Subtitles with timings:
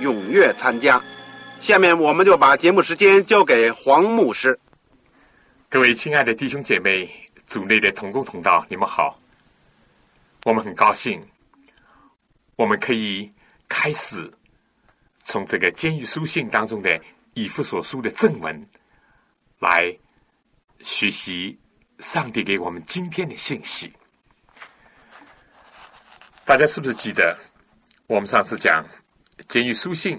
[0.00, 1.02] 踊跃参加。
[1.60, 4.58] 下面我们就把节目时间交给黄牧师。
[5.68, 7.10] 各位亲爱的弟兄姐妹、
[7.46, 9.18] 组内的同工同道，你们好！
[10.44, 11.20] 我们很高兴，
[12.56, 13.30] 我们可以
[13.68, 14.30] 开始
[15.24, 17.00] 从这个监狱书信当中的
[17.34, 18.68] 以弗所书的正文
[19.58, 19.94] 来
[20.80, 21.58] 学习。
[21.98, 23.92] 上帝给我们今天的信息，
[26.44, 27.36] 大家是不是记得？
[28.06, 28.86] 我们上次讲
[29.46, 30.18] 监狱书信，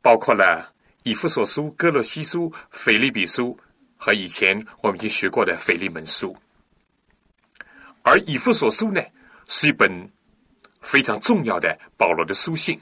[0.00, 3.58] 包括了以弗所书、哥罗西书、腓利比书
[3.96, 6.36] 和以前我们已经学过的腓利门书。
[8.02, 9.02] 而以弗所书呢，
[9.46, 9.90] 是一本
[10.80, 12.80] 非常重要的保罗的书信，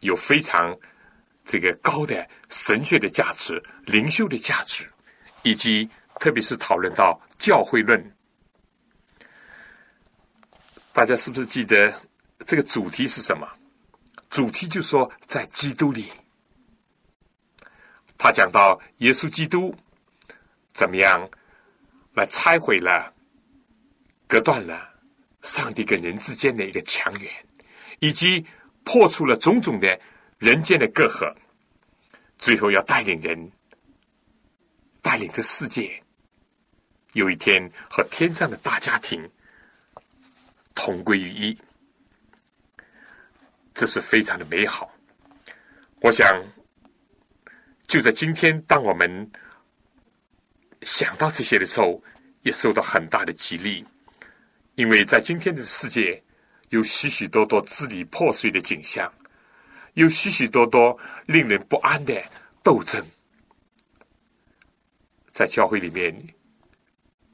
[0.00, 0.76] 有非常
[1.44, 4.88] 这个高的神学的价值、灵修的价值。
[5.42, 5.88] 以及
[6.18, 8.16] 特别是讨论到教会论，
[10.92, 11.94] 大家是不是记得
[12.46, 13.46] 这个主题是什么？
[14.30, 16.10] 主题就说在基督里，
[18.16, 19.74] 他讲到耶稣基督
[20.72, 21.28] 怎么样
[22.14, 23.12] 来拆毁了、
[24.28, 24.88] 隔断了
[25.42, 27.28] 上帝跟人之间的一个墙垣，
[27.98, 28.46] 以及
[28.84, 30.00] 破除了种种的
[30.38, 31.34] 人间的隔阂，
[32.38, 33.52] 最后要带领人。
[35.02, 36.02] 带领这世界，
[37.12, 39.30] 有一天和天上的大家庭
[40.74, 41.56] 同归于一，
[43.76, 44.90] 这是非常的美好。
[46.00, 46.26] 我想，
[47.86, 49.30] 就在今天，当我们
[50.80, 52.02] 想到这些的时候，
[52.40, 53.84] 也受到很大的激励，
[54.76, 56.22] 因为在今天的世界，
[56.70, 59.12] 有许许多多支离破碎的景象，
[59.92, 62.14] 有许许多多令人不安的
[62.62, 63.04] 斗争。
[65.30, 66.16] 在教会里面，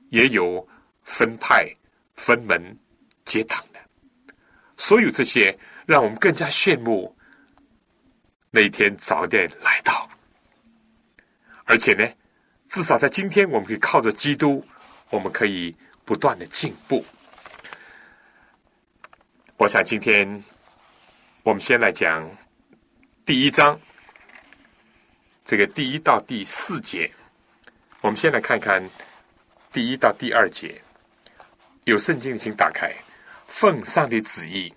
[0.08, 0.66] 也有
[1.04, 1.72] 分派、
[2.16, 2.76] 分门、
[3.24, 3.78] 结党的，
[4.76, 5.56] 所有这些
[5.86, 7.16] 让我们更加羡慕
[8.50, 10.08] 那一天早点来到。
[11.64, 12.06] 而且呢，
[12.68, 14.64] 至少在今天，我们可以靠着基督，
[15.10, 17.04] 我们可以不断的进步。
[19.56, 20.42] 我想今天
[21.42, 22.28] 我们先来讲
[23.24, 23.78] 第一章，
[25.44, 27.10] 这个第一到第四节。
[28.00, 28.82] 我们先来看看
[29.72, 30.82] 第一到第二节，
[31.84, 32.92] 有圣经请打开。
[33.46, 34.74] 奉上帝旨意，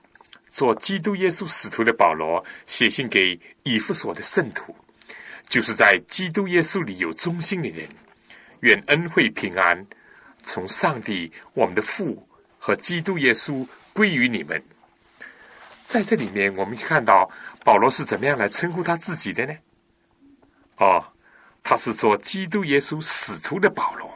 [0.55, 4.73] 做基督耶稣使徒的保罗写信给以弗所的圣徒，
[5.49, 7.85] 就是在基督耶稣里有忠心的人，
[8.61, 9.85] 愿恩惠平安
[10.43, 12.25] 从上帝我们的父
[12.57, 14.63] 和基督耶稣归于你们。
[15.83, 17.29] 在这里面，我们看到
[17.66, 19.53] 保罗是怎么样来称呼他自己的呢？
[20.77, 21.05] 哦。
[21.67, 24.09] 他是做基督耶稣使徒的保罗。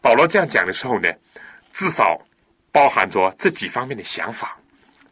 [0.00, 1.10] 保罗这样讲的时候呢，
[1.72, 2.20] 至少
[2.70, 4.56] 包含着这几方面的想法：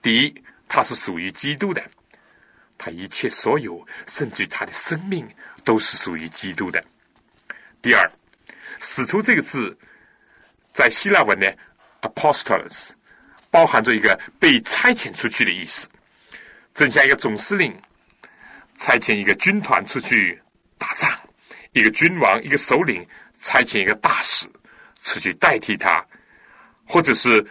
[0.03, 1.85] 第一，他是属于基督的，
[2.79, 5.29] 他一切所有，甚至他的生命
[5.65, 6.81] 都是属于基督的；
[7.83, 8.11] 第二，
[8.81, 9.77] 使徒这个字
[10.73, 11.47] 在希腊文呢
[12.03, 12.91] ，apostolos，
[13.51, 15.89] 包含着一个被差遣出去的意思，
[16.73, 17.77] 正像一个总司令
[18.79, 20.41] 差遣一个军团出去
[20.79, 21.11] 打仗。
[21.73, 23.07] 一个君王，一个首领，
[23.39, 24.45] 差遣一个大使
[25.05, 26.05] 出去代替他，
[26.85, 27.47] 或者是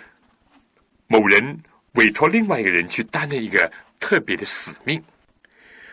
[1.08, 1.58] 某人
[2.00, 3.70] 委托另外一个人去担任一个
[4.00, 5.04] 特别的使命。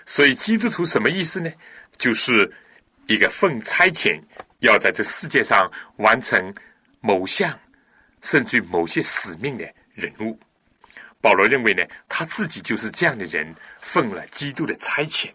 [0.06, 1.50] 所以，基督徒什么意思呢？
[1.98, 2.48] 就是
[3.08, 4.20] 一个奉差遣，
[4.60, 6.54] 要在这世界上完成
[7.00, 7.58] 某项
[8.22, 10.38] 甚至某些使命的人物。
[11.20, 15.28] 保罗认为呢，他自己就是这样的人，奉了基督的差遣。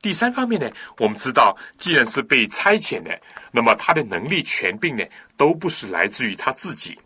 [0.00, 3.20] 第三方面呢，我们知道，既然是被差遣的，
[3.52, 5.04] 那么他的能力、权柄呢，
[5.36, 6.98] 都不是来自于他自己。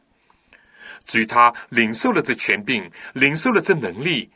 [1.04, 4.30] 至于他领受了这权柄，领受了这能力，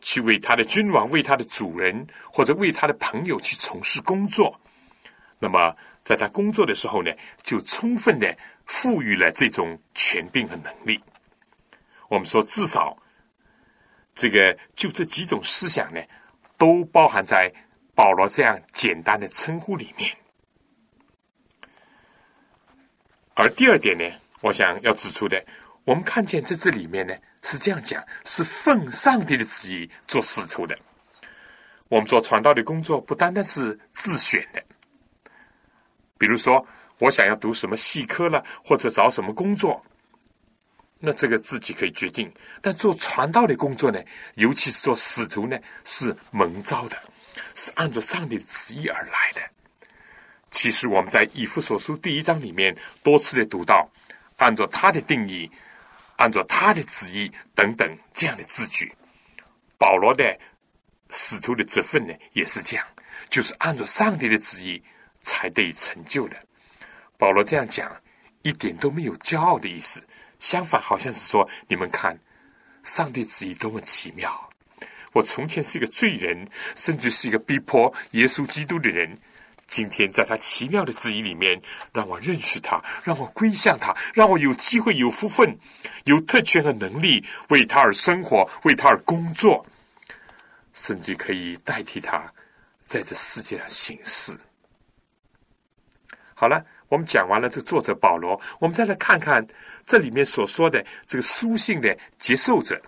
[0.00, 4.60] 去为他的君王、为他的主人或者为他的朋友去从事工作，
[5.38, 7.10] 那么在他工作的时候呢，
[7.42, 8.36] 就充分的
[8.66, 11.00] 赋予了这种权柄和能力。
[12.08, 12.96] 我们说，至少
[14.14, 16.00] 这个就这几种思想呢，
[16.58, 17.50] 都包含在
[17.94, 20.14] 保罗这样简单的称呼里面。
[23.34, 24.04] 而第二点呢，
[24.42, 25.44] 我想要指出的，
[25.84, 30.76] 我们看见在这里面呢是这样讲：是奉上帝的旨意做使徒的。
[31.88, 34.62] 我们做传道的工作，不单单是自选的。
[36.16, 36.66] 比如说，
[36.98, 39.84] 我想要读什么系科了，或者找什么工作，
[40.98, 42.32] 那这个自己可以决定。
[42.62, 44.02] 但做传道的工作呢，
[44.36, 46.96] 尤其是做使徒呢，是蒙召的，
[47.54, 49.42] 是按照上帝的旨意而来的。
[50.50, 53.86] 其实我们在以弗所书第一章里面多次的读到，
[54.38, 55.50] 按照他的定义，
[56.16, 58.92] 按照他的旨意等等这样的字句。
[59.78, 60.38] 保罗的
[61.10, 62.86] 使徒的职分呢，也是这样，
[63.28, 64.82] 就是按照上帝的旨意
[65.18, 66.36] 才得以成就的。
[67.18, 67.94] 保罗这样讲，
[68.42, 70.06] 一点都没有骄傲的意思，
[70.38, 72.18] 相反，好像是说：你们看，
[72.82, 74.50] 上帝旨意多么奇妙！
[75.12, 79.16] 我从前是一个罪人，甚至是一个逼迫耶稣基督的人。
[79.66, 81.60] 今天在他奇妙的旨意里面，
[81.92, 85.56] 让我认识他，让我归向他，让我有机会、有福分、
[86.04, 89.66] 有特权和能力为他而生活，为他而工作，
[90.72, 92.22] 甚至可以代替他
[92.80, 94.36] 在这世界上行事。
[96.34, 99.44] 好了，我们讲完了这作者保罗，我们再来看看
[99.86, 102.80] 这里面所说的这个书信的接受者，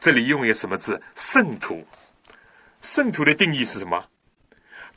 [0.00, 1.00] 这里用一个什么字？
[1.14, 1.86] 圣徒。
[2.80, 4.04] 圣徒的定义是什么？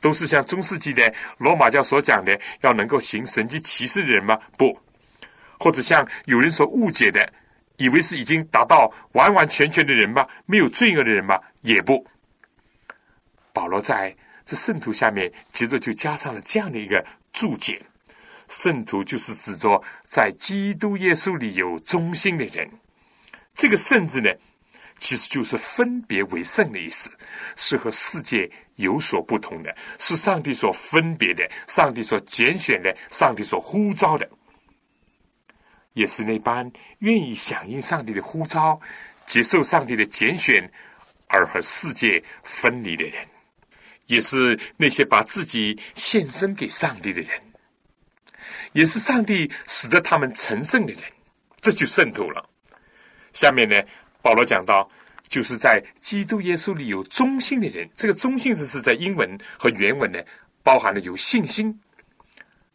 [0.00, 4.38] 都是像中世纪的罗马教所讲的，要能够行神迹奇事的人吗？
[4.56, 4.78] 不，
[5.58, 7.32] 或者像有人所误解的，
[7.76, 10.26] 以为是已经达到完完全全的人吗？
[10.46, 11.38] 没有罪恶的人吗？
[11.62, 12.06] 也不。
[13.52, 17.80] 保罗在这圣徒下面，接着就加上了这样的一个注解：
[18.48, 22.68] 圣徒就是指着在基督耶稣里有忠心的人。
[23.52, 24.30] 这个“圣”字呢，
[24.96, 27.10] 其实就是分别为圣的意思，
[27.56, 28.50] 是和世界。
[28.80, 34.28] 有所不同的是，上帝所分别的，上帝所拣选的，上帝所呼召的，
[35.92, 38.80] 也是那般愿意响应上帝的呼召、
[39.26, 40.70] 接受上帝的拣选
[41.28, 43.26] 而和世界分离的人，
[44.06, 47.30] 也是那些把自己献身给上帝的人，
[48.72, 51.02] 也是上帝使得他们成圣的人，
[51.60, 52.48] 这就渗透了。
[53.32, 53.76] 下面呢，
[54.22, 54.88] 保罗讲到。
[55.30, 60.18] 就是在基督耶稣里有忠心的人，这个忠心字是在英文和原文呢，
[60.64, 61.80] 包含了有信心。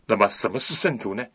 [0.08, 1.26] 那么，什么是圣徒呢？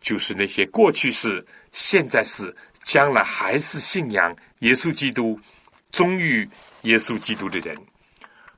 [0.00, 5.38] 就是那些过去是、现在是、将来还是信仰耶稣基督、
[5.90, 6.48] 忠于
[6.84, 7.76] 耶稣基督的人。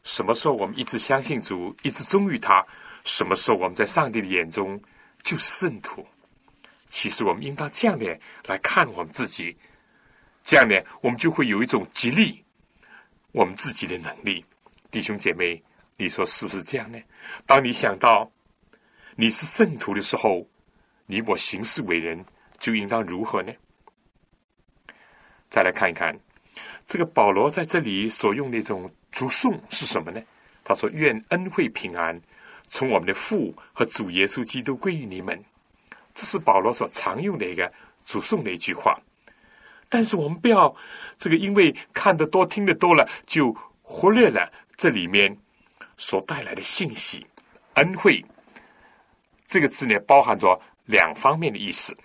[0.04, 2.64] 什么时候我们一直相信主，一直忠于他？
[3.04, 4.80] 什么时候我们在上帝的眼中
[5.24, 6.06] 就是圣徒？
[6.86, 8.16] 其实，我们应当这样的
[8.46, 9.56] 来看我们自己。
[10.44, 12.44] 这样呢，我们就会有一种激励
[13.32, 14.44] 我们自己的能力。
[14.90, 15.60] 弟兄姐妹，
[15.96, 16.98] 你说是不是这样呢？
[17.46, 18.30] 当你想到
[19.16, 20.46] 你是圣徒的时候，
[21.06, 22.22] 你我行事为人
[22.58, 23.52] 就应当如何呢？
[25.48, 26.14] 再来看一看
[26.86, 30.20] 这个保罗在这里所用的一种祝颂是什么呢？
[30.62, 32.20] 他说：“愿恩惠平安
[32.68, 35.42] 从我们的父和主耶稣基督归于你们。”
[36.14, 37.72] 这是保罗所常用的一个
[38.04, 39.00] 祝颂的一句话。
[39.94, 40.74] 但是我们不要
[41.16, 45.38] 这个，因为看得多、听得多了，就忽略了这里面
[45.96, 47.24] 所带来的信息。
[47.74, 48.20] 恩惠
[49.46, 51.96] 这个字呢，包含着两方面的意思。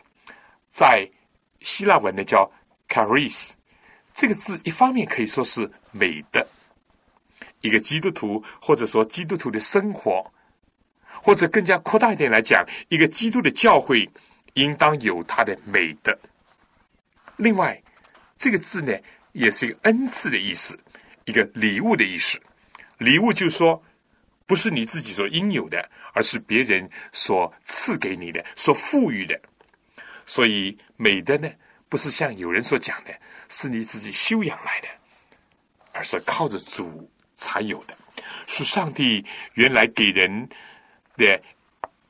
[0.69, 1.09] 在
[1.61, 2.47] 希腊文呢，叫
[2.87, 3.53] charis，
[4.13, 6.47] 这个字一方面可以说是美的，
[7.61, 10.31] 一个基督徒或者说基督徒的生活，
[11.23, 14.07] 或者更加扩大一点来讲，一个基督的教会
[14.53, 16.15] 应当有它的美德。
[17.39, 17.81] 另外，
[18.37, 18.93] 这个字呢，
[19.31, 20.77] 也是一个恩赐的意思，
[21.23, 22.37] 一个礼物的意思。
[22.97, 23.81] 礼物就是说，
[24.45, 29.39] 不是你自己所应有的，而是别人所赐给你的、所赋予的。
[30.25, 31.49] 所以，美的呢，
[31.87, 33.17] 不是像有人所讲的，
[33.47, 34.87] 是你自己修养来的，
[35.93, 37.97] 而是靠着主才有的，
[38.47, 40.49] 是上帝原来给人
[41.15, 41.41] 的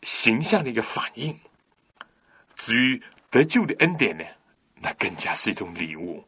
[0.01, 1.39] 形象的一个反应。
[2.55, 4.23] 至于得救的恩典呢？
[4.81, 6.23] 那更加是一种礼物，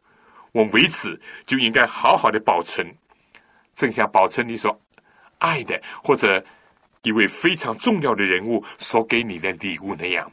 [0.52, 2.86] 我们为此就应该好好的保存，
[3.74, 4.80] 正像保存你所
[5.38, 6.44] 爱的或者
[7.02, 10.30] 一位非常重要的人物所给你的礼物那样，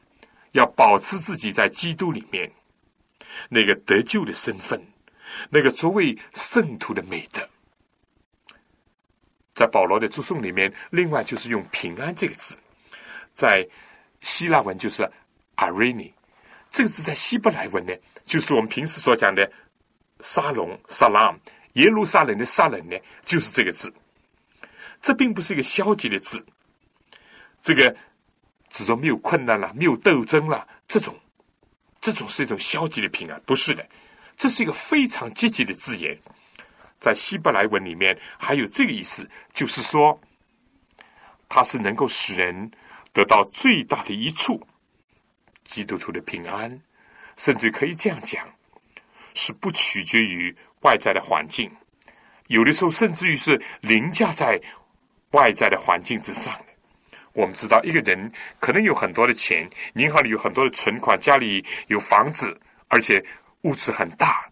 [0.52, 2.52] 要保持自己在基督里面
[3.50, 4.80] 那个得救的身份，
[5.50, 7.48] 那个作为圣徒的美德。
[9.54, 12.58] 在保罗的注颂里面，另外就是用“平安”这个字，
[13.34, 13.68] 在
[14.22, 15.10] 希腊文就是
[15.58, 16.14] “areni”，
[16.70, 17.94] 这个字在希伯来文呢，
[18.30, 19.52] 就是我们平时所讲的
[20.22, 21.36] “沙龙”、“沙拉”。
[21.74, 22.96] 耶路撒冷的“撒冷”呢，
[23.26, 23.92] 就是这个字。
[25.02, 26.46] 这并不是一个消极的字，
[27.60, 27.96] 这个
[28.70, 31.18] 指说没有困难了，没有斗争了，这种，
[32.00, 33.84] 这种是一种消极的平安，不是的，
[34.38, 36.16] 这是一个非常积极的字眼。
[37.00, 40.20] 在希伯来文里面还有这个意思，就是说，
[41.48, 42.70] 它是能够使人
[43.12, 44.62] 得到最大的一处
[45.64, 46.80] 基督徒的平安，
[47.40, 48.46] 甚至可以这样讲，
[49.34, 51.72] 是不取决于外在的环境，
[52.48, 54.62] 有的时候甚至于是凌驾在
[55.32, 56.66] 外在的环境之上的。
[57.32, 58.30] 我们知道，一个人
[58.60, 63.24] 可能有很多的钱，银行里有很多的存款，家里有房子，而且
[63.62, 64.46] 物质很大。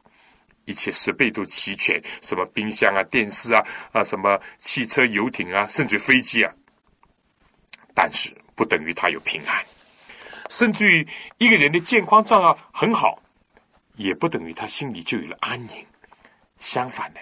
[0.64, 6.54] 一切设备都齐全，什么冰箱啊、电视啊、啊什么汽车、游艇啊，甚至飞机啊。
[7.94, 9.66] 但是不等于他有平安，
[10.50, 13.22] 甚至于一个人的健康状况很好，
[13.96, 15.86] 也不等于他心里就有了安宁。
[16.58, 17.20] 相反的，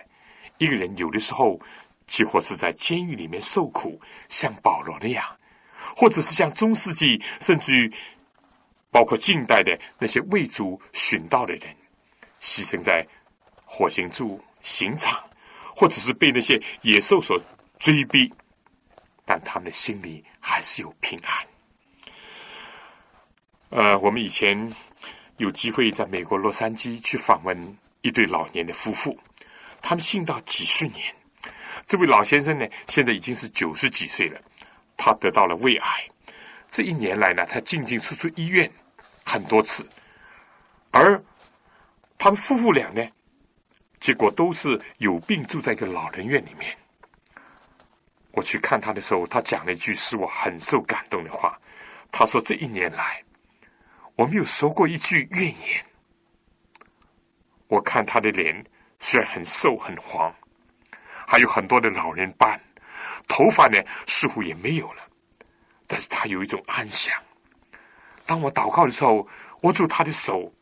[0.57, 1.59] 一个人有的时候，
[2.07, 5.23] 几乎是在监狱里面受苦，像保罗那样，
[5.95, 7.93] 或者是像中世纪，甚至于
[8.91, 11.75] 包括近代的那些为主殉道的人，
[12.41, 13.05] 牺牲在。
[13.67, 15.21] 火星柱刑场，
[15.75, 17.37] 或者是被那些野兽所
[17.79, 18.31] 追逼，
[19.25, 21.54] 但他们的心里还是有平安。
[23.75, 24.73] 呃，我们以前
[25.35, 29.19] 有机会在美国洛杉矶去访问一对老年的夫妇，
[29.81, 31.13] 他们信道几十年。
[31.85, 34.39] 这位老先生呢，现在已经是九十几岁了，
[34.95, 35.89] 他得到了胃癌。
[36.71, 38.71] 这一年来呢，他进进出出医院
[39.25, 39.85] 很多次，
[40.91, 41.21] 而
[42.17, 43.05] 他们夫妇俩呢。
[43.99, 46.77] 结果都是有病住在一个老人院里面。
[48.31, 51.59] 我去看他的时候，他讲了一句使我很受感动的话。
[52.09, 53.21] 他说：“这一年来，
[54.15, 55.85] 我没有说过一句怨言。
[57.67, 58.65] 我看他的脸
[58.99, 60.33] 虽然很瘦很黄，
[61.27, 62.59] 还有很多的老人斑，
[63.27, 65.03] 头发呢似乎也没有了，
[65.87, 67.13] 但是他有一种安详。
[68.25, 69.27] 当我祷告的时候，
[69.61, 70.53] 握住他的手，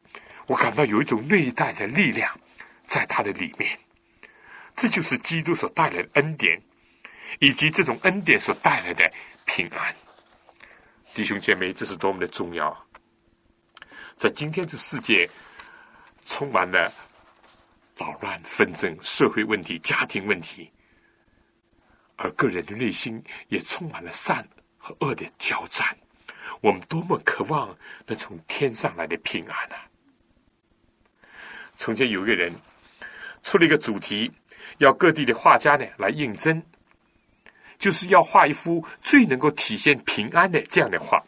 [0.48, 2.31] 我感到有一种内在的力量。”
[2.86, 3.79] 在他的里面，
[4.75, 6.62] 这就是基督所带来的恩典，
[7.39, 9.10] 以及这种恩典所带来的
[9.45, 9.95] 平安。
[11.13, 12.86] 弟兄姐妹，这是多么的重要！
[14.15, 15.29] 在今天这世界
[16.25, 16.91] 充满了
[17.98, 20.72] 扰乱、纷争、社会问题、家庭问题，
[22.15, 25.96] 而个人的内心也充满了善和恶的交战。
[26.62, 29.86] 我们多么渴望那从天上来的平安啊！
[31.75, 32.53] 从前有一个人
[33.41, 34.32] 出了一个主题，
[34.77, 36.63] 要各地的画家呢来应征，
[37.77, 41.22] 就是要画一幅最能够体现平安的这样的画。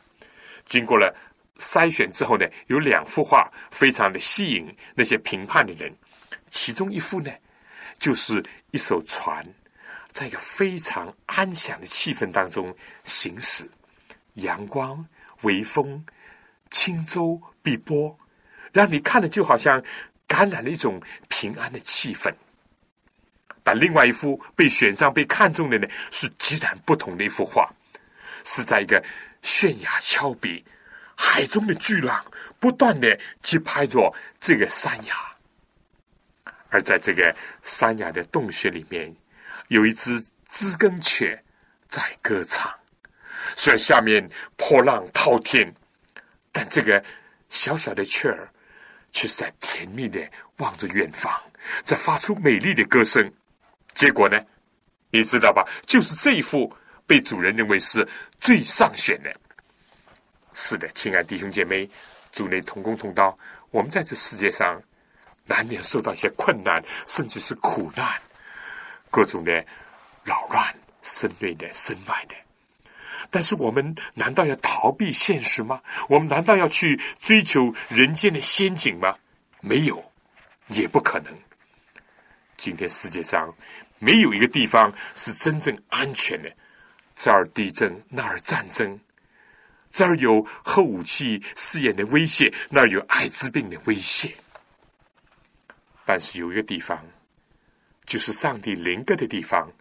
[0.65, 1.13] 经过了
[1.59, 5.93] 筛选之后呢，有两幅画非常的吸引那些评判的人。
[6.49, 7.31] 其中一幅呢，
[7.99, 9.45] 就是一艘船
[10.11, 13.69] 在一个非常安详的气氛当中行驶，
[14.35, 15.05] 阳光、
[15.41, 16.05] 微风、
[16.69, 18.17] 轻舟碧波，
[18.71, 19.83] 让你看了就好像。
[20.27, 22.33] 感染了一种平安的气氛，
[23.63, 27.71] 但另外一幅被选上、被看中的呢，是截然不同的一幅画，
[28.43, 28.99] 是在一个
[29.43, 30.65] 悬崖峭壁，
[31.15, 32.23] 海中的巨浪
[32.59, 35.15] 不断的击拍着这个山崖，
[36.69, 39.13] 而在这个山崖的洞穴里面，
[39.69, 41.41] 有一只知更雀
[41.87, 42.71] 在歌唱。
[43.55, 45.73] 虽然下面波浪滔天，
[46.51, 47.03] 但这个
[47.49, 48.49] 小小的雀儿。
[49.15, 50.19] 却是在甜蜜的
[50.57, 51.31] 望着远方，
[51.85, 53.31] 在发出美丽的歌声。
[53.93, 54.37] 结果呢，
[55.09, 55.65] 你知道吧？
[55.85, 56.69] 就是这一幅
[57.07, 58.05] 被主人认为是
[58.41, 59.33] 最上选的。
[60.55, 61.87] 是的，亲爱弟兄姐妹，
[62.31, 63.37] 主内同工同道，
[63.71, 64.81] 我们在这世界上
[65.45, 68.07] 难免受到一些困难，甚至是苦难，
[69.11, 69.51] 各种的
[70.23, 72.35] 扰乱，身内的、身外的。
[73.29, 75.81] 但是我们难道要逃避现实吗？
[76.07, 79.13] 我们难道要去追求人间的仙境吗？
[79.59, 80.11] 没有，
[80.67, 81.33] 也不可能。
[82.55, 83.53] 今天世界上
[83.99, 86.49] 没有一个地方是真正安全的，
[87.13, 88.97] 这儿地震，那儿战争，
[89.95, 94.29] 这儿有核武器试验的威胁，那儿有艾滋病的威胁。
[96.05, 97.01] 但是有一个地方，
[98.05, 99.71] 就是上帝灵格的地方，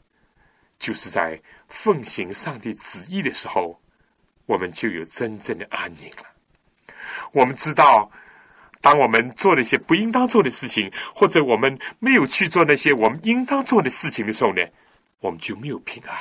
[0.79, 1.43] 就是在。
[1.67, 3.81] 奉行上帝旨意的时候，
[4.47, 6.25] 我们就有真正的安宁了。
[7.33, 8.09] 我们知道，
[8.81, 14.63] 当我们做了一些不应当做的事情，或者我们没有去做那些我们应当做的事情的时候呢，
[15.19, 16.17] 我们就没有平安。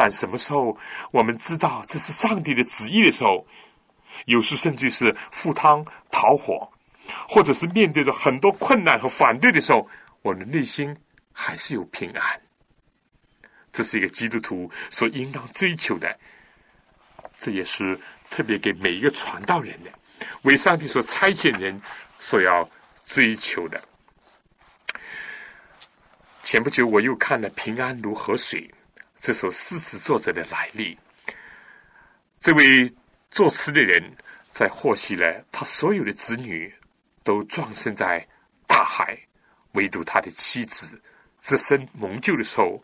[0.00, 0.78] 但什么时候
[1.10, 3.44] 我们知道这是上帝的旨意的时候，
[4.26, 6.70] 有时甚至是赴汤蹈火，
[7.28, 9.88] 或者是面对着很多困难和反对的时候，
[10.22, 10.96] 我们的内心
[11.32, 12.40] 还是有平安。
[13.72, 16.16] 这是一个基督徒所应当追求的，
[17.36, 17.98] 这也是
[18.30, 19.90] 特别给每一个传道人的，
[20.42, 21.82] 为上帝所差遣人
[22.20, 22.70] 所要
[23.04, 23.82] 追求的。
[26.44, 28.60] 前不久我又看了《平安如河水》
[29.20, 30.96] 这首诗词作者的来历，
[32.40, 32.92] 这位
[33.30, 34.02] 作词的人
[34.52, 36.72] 在获悉了他所有的子女
[37.24, 38.26] 都葬身在
[38.66, 39.18] 大海，
[39.72, 41.00] 唯独他的妻子
[41.40, 42.82] 只身蒙救的时候。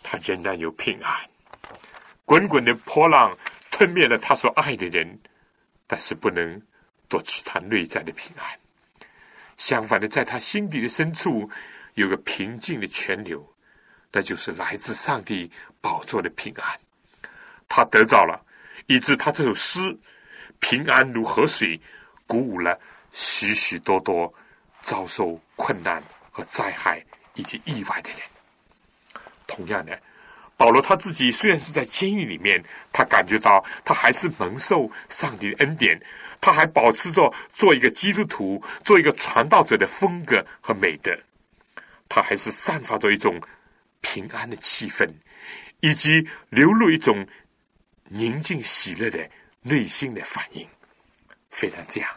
[0.00, 1.12] 他仍然有平安，
[2.24, 3.36] 滚滚的波浪
[3.70, 5.18] 吞灭了他所爱的人，
[5.86, 6.62] 但是不能
[7.08, 8.58] 夺取他内在的平安。
[9.56, 11.50] 相反的，在他心底的深处
[11.94, 13.44] 有个平静的泉流，
[14.12, 15.50] 那就是来自上帝
[15.80, 16.80] 宝座的平安。
[17.68, 18.40] 他得到了，
[18.86, 19.96] 以致他这首诗
[20.60, 21.78] “平安如河水”，
[22.26, 22.78] 鼓舞了
[23.12, 24.32] 许许多多
[24.82, 28.20] 遭受困难和灾害以及意外的人。
[29.46, 30.00] 同样的，
[30.56, 32.62] 保罗他自己虽然是在监狱里面，
[32.92, 36.00] 他感觉到他还是蒙受上帝的恩典，
[36.40, 41.16] 他还保持着做一个基督徒、做一个传道者的风格和美德，
[42.08, 43.40] 他还是散发着一种
[44.00, 45.08] 平安的气氛，
[45.80, 47.26] 以及流露一种
[48.04, 49.28] 宁静喜乐的
[49.62, 50.66] 内心的反应。
[51.50, 52.10] 非常这样，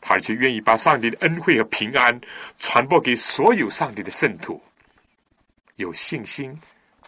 [0.00, 2.18] 他而且愿意把上帝的恩惠和平安
[2.58, 4.62] 传播给所有上帝的圣徒。
[5.76, 6.58] 有信心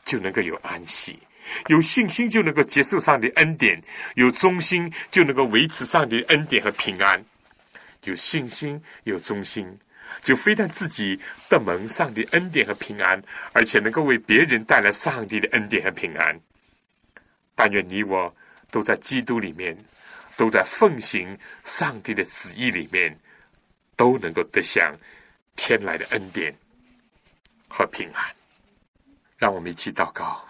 [0.04, 1.18] 就能够有安息，
[1.68, 3.82] 有信心就能够接受上帝恩典，
[4.14, 7.24] 有忠心就能够维持上帝恩典和平安。
[8.04, 9.66] 有信心有忠心，
[10.22, 13.22] 就非但自己得蒙上帝恩典和平安，
[13.52, 16.38] 而且能够为别人带来上帝的恩典和平安。
[17.54, 18.34] 但愿你我
[18.70, 19.76] 都在基督里面，
[20.36, 23.18] 都在奉行上帝的旨意里面，
[23.96, 24.96] 都能够得享
[25.56, 26.54] 天来的恩典
[27.68, 28.24] 和平安。
[29.36, 30.46] 让我们一起祷告，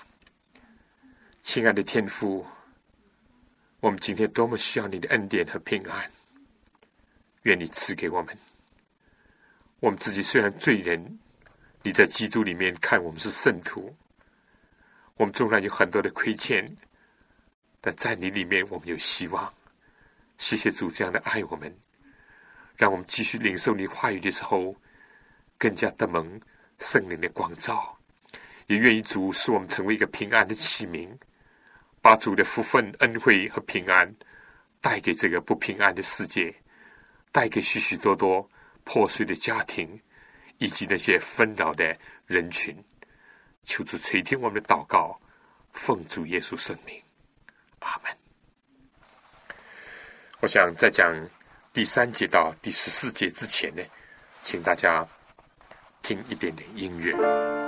[1.42, 2.46] 亲爱的天父，
[3.80, 6.10] 我们今天多么需要你的恩典和平安，
[7.42, 8.36] 愿你赐给我们。
[9.80, 11.18] 我们自己虽然罪人，
[11.82, 13.94] 你在基督里面看我们是圣徒，
[15.16, 16.68] 我们纵然有很多的亏欠，
[17.80, 19.52] 但在你里面我们有希望。
[20.36, 21.72] 谢谢主这样的爱我们，
[22.76, 24.74] 让我们继续领受你话语的时候，
[25.56, 26.40] 更加的蒙
[26.78, 27.96] 圣灵的光照。
[28.66, 31.08] 也愿意主使我们成为一个平安的器皿，
[32.02, 34.12] 把主的福分、恩惠和平安
[34.80, 36.54] 带给这个不平安的世界，
[37.32, 38.48] 带给许许多多
[38.88, 40.00] 破碎的家庭
[40.56, 41.94] 以及那些纷扰的
[42.26, 42.74] 人群。
[43.62, 45.20] 求主垂听我们的祷告，
[45.74, 46.98] 奉主耶稣圣名，
[47.80, 48.10] 阿门。
[50.40, 51.14] 我想在讲
[51.70, 53.82] 第三节到第十四节之前呢，
[54.42, 55.06] 请大家
[56.00, 57.67] 听一点点音乐。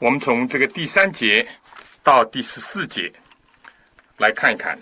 [0.00, 1.46] 我们从这个第三节
[2.02, 3.12] 到第十四节
[4.16, 4.78] 来看一看。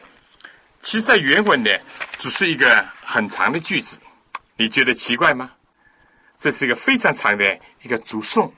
[0.80, 1.70] 其实，在原文呢，
[2.18, 3.98] 只是一个很长的句子，
[4.56, 5.50] 你觉得奇怪吗？
[6.38, 8.54] 这是一个非常长的一个祝颂。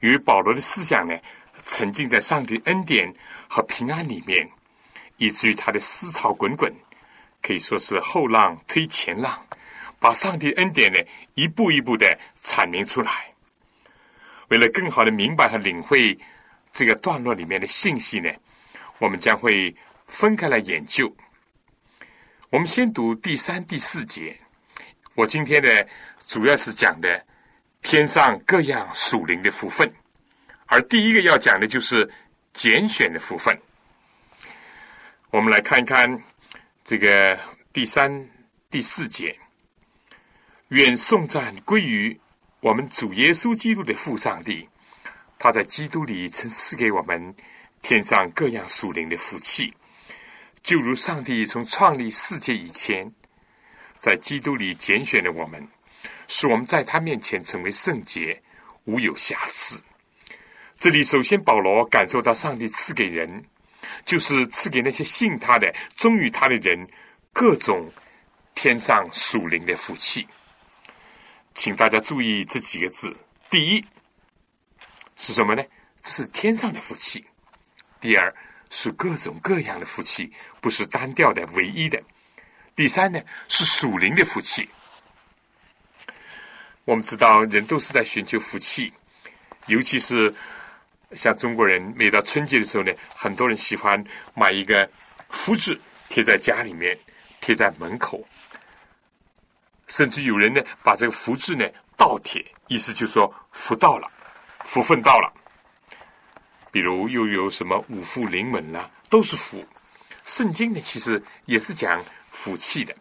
[0.00, 1.14] 与保罗的思想呢，
[1.62, 3.14] 沉浸在上帝恩典
[3.46, 4.50] 和平安里面，
[5.18, 6.74] 以至于他的思潮滚滚，
[7.42, 9.46] 可以说是后浪推前浪，
[9.98, 10.98] 把上帝恩典呢
[11.34, 13.33] 一步一步的阐明出来。
[14.48, 16.18] 为了更好的明白和领会
[16.72, 18.30] 这个段落里面的信息呢，
[18.98, 19.74] 我们将会
[20.06, 21.14] 分开来研究。
[22.50, 24.36] 我们先读第三、第四节。
[25.14, 25.68] 我今天呢，
[26.26, 27.24] 主要是讲的
[27.82, 29.90] 天上各样属灵的福分，
[30.66, 32.08] 而第一个要讲的就是
[32.52, 33.58] 拣选的福分。
[35.30, 36.22] 我们来看一看
[36.84, 37.38] 这个
[37.72, 38.28] 第三、
[38.70, 39.36] 第四节。
[40.68, 42.18] 愿颂赞归于。
[42.64, 44.66] 我们主耶稣基督的父上帝，
[45.38, 47.36] 他在基督里曾赐给我们
[47.82, 49.70] 天上各样属灵的福气，
[50.62, 53.12] 就如上帝从创立世界以前，
[54.00, 55.68] 在基督里拣选了我们，
[56.26, 58.42] 使我们在他面前成为圣洁，
[58.84, 59.78] 无有瑕疵。
[60.78, 63.44] 这里首先，保罗感受到上帝赐给人，
[64.06, 66.88] 就是赐给那些信他的、忠于他的人，
[67.30, 67.92] 各种
[68.54, 70.26] 天上属灵的福气。
[71.54, 73.16] 请大家注意这几个字：
[73.48, 73.84] 第一
[75.16, 75.62] 是什么呢？
[76.02, 77.22] 是天上的福气；
[78.00, 78.34] 第二
[78.70, 81.98] 是各种各样的福气，不是单调的、唯一的；
[82.74, 84.68] 第三呢是属灵的福气。
[86.84, 88.92] 我们知道，人都是在寻求福气，
[89.68, 90.34] 尤其是
[91.12, 94.86] 像中国人，每到春节的时候呢，很多人喜欢买一个
[95.30, 96.98] 福字贴在家里面，
[97.40, 98.22] 贴在门口。
[99.86, 101.66] 甚至有人呢，把这个福字呢
[101.96, 104.10] 倒贴，意思就是说福到了，
[104.64, 105.32] 福分到了。
[106.70, 109.64] 比如又有什么五福临门啦，都是福。
[110.24, 112.94] 圣经呢，其实也是讲福气的。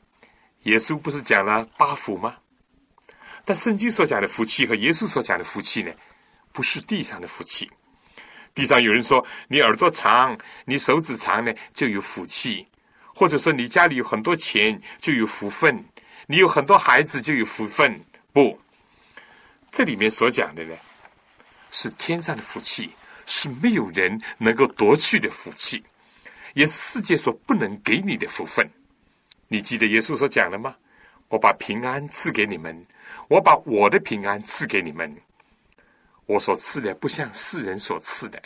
[0.63, 2.35] 耶稣不是讲了八福吗？
[3.45, 5.91] 但圣经所讲的福气和耶稣所讲的福气呢，
[6.51, 7.69] 不是地上的福气。
[8.53, 12.65] 地上有人说，你耳朵长，你手指长呢，就有福气；
[13.15, 15.83] 或者说你家里有很多钱，就有福分。
[16.25, 17.99] 你有很多孩子就有福分，
[18.31, 18.59] 不？
[19.69, 20.75] 这里面所讲的呢，
[21.71, 22.91] 是天上的福气，
[23.25, 25.83] 是没有人能够夺去的福气，
[26.53, 28.69] 也是世界所不能给你的福分。
[29.47, 30.75] 你记得耶稣所讲的吗？
[31.27, 32.85] 我把平安赐给你们，
[33.27, 35.15] 我把我的平安赐给你们。
[36.25, 38.41] 我所赐的不像世人所赐的。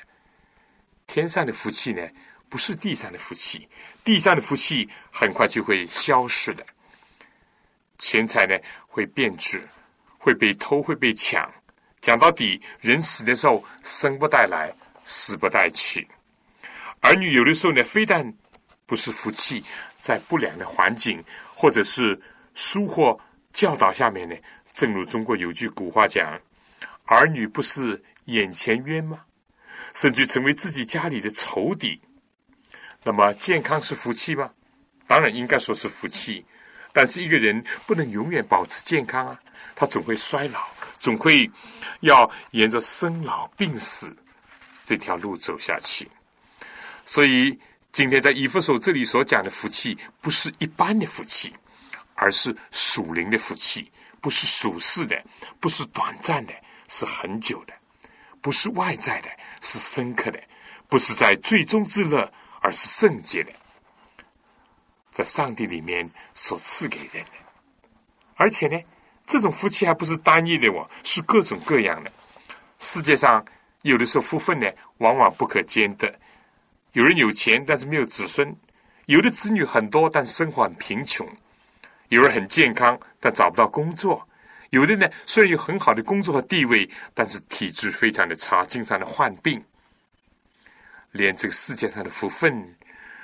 [1.05, 2.01] 天上的福气呢，
[2.49, 3.67] 不是地上的福气，
[4.03, 6.65] 地上的福气很快就会消失的。
[7.97, 8.57] 钱财呢
[8.87, 9.61] 会变质，
[10.17, 11.51] 会被偷，会被抢。
[11.99, 16.07] 讲到底，人死的时候生不带来，死不带去。
[17.01, 18.33] 儿女有的时候呢，非但
[18.85, 19.63] 不是福气，
[19.99, 22.19] 在不良的环境或者是
[22.53, 23.19] 疏忽
[23.51, 24.35] 教导下面呢，
[24.73, 26.39] 正如中国有句古话讲
[27.05, 29.21] ：“儿女不是眼前冤吗？”
[29.93, 31.99] 甚至成为自己家里的仇敌。
[33.03, 34.51] 那么，健康是福气吗？
[35.07, 36.45] 当然应该说是福气。
[36.97, 39.39] 但是一个人不能永远保持健康啊，
[39.75, 40.65] 他总会衰老，
[40.99, 41.47] 总会
[41.99, 44.17] 要沿着生老病死
[44.83, 46.09] 这条路走下去。
[47.05, 47.55] 所以
[47.91, 51.53] 今天在以弗所这里所讲的福气，不是一般的福气，
[52.15, 55.23] 而是属灵的福气，不是属世的，
[55.59, 56.53] 不是短暂的，
[56.87, 57.73] 是很久的；
[58.41, 59.29] 不是外在的，
[59.61, 60.39] 是深刻的；
[60.87, 62.27] 不是在最终之乐，
[62.59, 63.53] 而是圣洁的。
[65.17, 67.31] 在上帝里面所赐给人的，
[68.35, 68.79] 而且呢，
[69.25, 72.11] 这种福气还不是单一的哦，是各种各样的。
[72.77, 73.43] 世界上
[73.81, 76.13] 有的时候福分呢，往往不可兼得。
[76.91, 78.47] 有人有钱，但是没有子孙；
[79.07, 81.25] 有的子女很多，但生活很贫穷；
[82.09, 84.23] 有人很健康，但找不到工作；
[84.69, 89.59] 有的呢，虽然有很好的工作和地位，但是体质非常的差，经常的患病。
[91.11, 92.75] 连这个世界上的福分，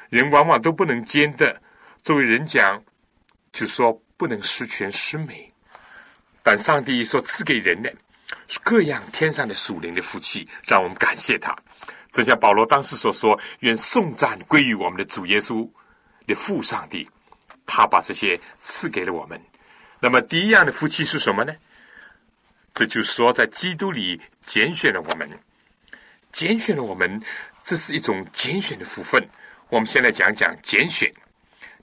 [0.10, 1.62] 人往往都不能兼得。
[2.04, 2.84] 作为人讲，
[3.54, 5.50] 就说不能十全十美，
[6.44, 7.90] 但上帝所赐给人的
[8.46, 11.56] 是各样天上的属灵的福气，让我们感谢他。
[12.12, 15.66] 正像保罗当时所说：“愿颂赞归于我们的主耶稣
[16.28, 17.10] 的父上帝，
[17.66, 19.42] 他把这些赐给了我们。”
[20.02, 21.56] 那么第一样的福气是什么呢？
[22.74, 25.30] 这就是说，在基督里拣选了我们，
[26.34, 27.18] 拣选了我们，
[27.64, 29.26] 这是一种拣选的福分。
[29.70, 31.10] 我们先来讲讲拣选。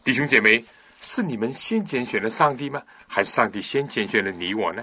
[0.03, 0.65] 弟兄姐妹，
[1.01, 2.83] 是你们先拣选了上帝吗？
[3.07, 4.83] 还是上帝先拣选了你我呢？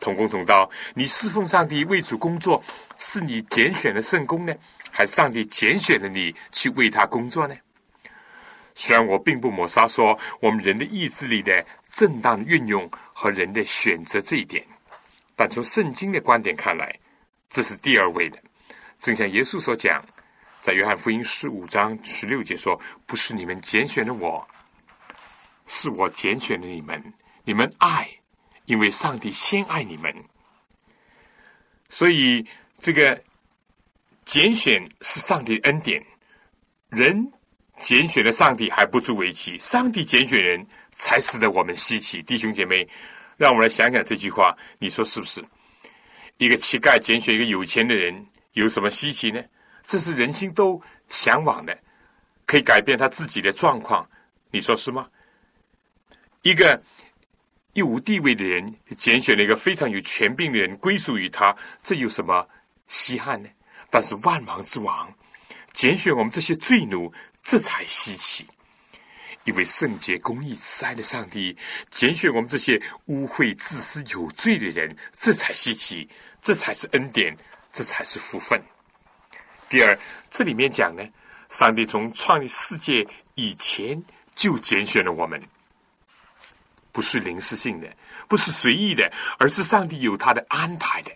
[0.00, 2.62] 同工同道，你侍奉上帝为主工作，
[2.96, 4.54] 是你拣选的圣工呢，
[4.90, 7.54] 还是上帝拣选了你去为他工作呢？
[8.74, 14.64] 虽然我并不抹杀说我们人的意志力的正当运用和人的选择这一点，
[15.36, 16.98] 但从圣经的观点看来，
[17.50, 18.38] 这是第二位的。
[18.98, 20.02] 正像耶稣所讲，
[20.62, 24.46] 在约翰福音十五章十六节说：“不是你们拣选的我，
[25.66, 27.12] 是我拣选的你们。
[27.44, 28.08] 你们爱。”
[28.66, 30.14] 因为上帝先爱你们，
[31.88, 32.46] 所以
[32.76, 33.20] 这个
[34.24, 36.00] 拣选是上帝恩典。
[36.88, 37.32] 人
[37.80, 42.22] 拣选了上帝还不足为奇，上帝拣选人才使得我们稀奇。
[42.22, 42.88] 弟兄姐妹，
[43.36, 45.44] 让我们来想想这句话，你说是不是？
[46.36, 49.42] 一个乞丐拣选一个有钱的人，有什么稀奇呢？
[49.82, 51.78] 这是人心都向往的，
[52.46, 54.08] 可以改变他自己的状况，
[54.50, 55.08] 你说是吗？
[56.42, 56.82] 一个。
[57.74, 58.62] 一无地位的人
[58.98, 62.46] 拣选了一个非常有权柄的人归属于他，这有什么
[62.86, 63.48] 稀罕呢？
[63.88, 65.10] 但是万王之王
[65.72, 67.10] 拣选我们这些罪奴，
[67.42, 68.46] 这才稀奇。
[69.44, 71.56] 因为圣洁、公义、慈爱的上帝
[71.90, 76.06] 拣选我们这些污秽、自私、有罪的人，这才稀奇，
[76.42, 77.34] 这才是恩典，
[77.72, 78.62] 这才是福分。
[79.72, 81.02] 第二，这里面讲呢，
[81.48, 84.04] 上帝从创立世界以前
[84.34, 85.42] 就拣选了我们。
[86.92, 87.90] 不是临时性的，
[88.28, 91.10] 不是随意的，而是上帝有他的安排的。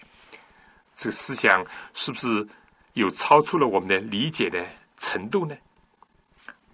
[0.94, 2.48] 这个思想是不是
[2.94, 4.64] 有超出了我们的理解的
[4.96, 5.54] 程度呢？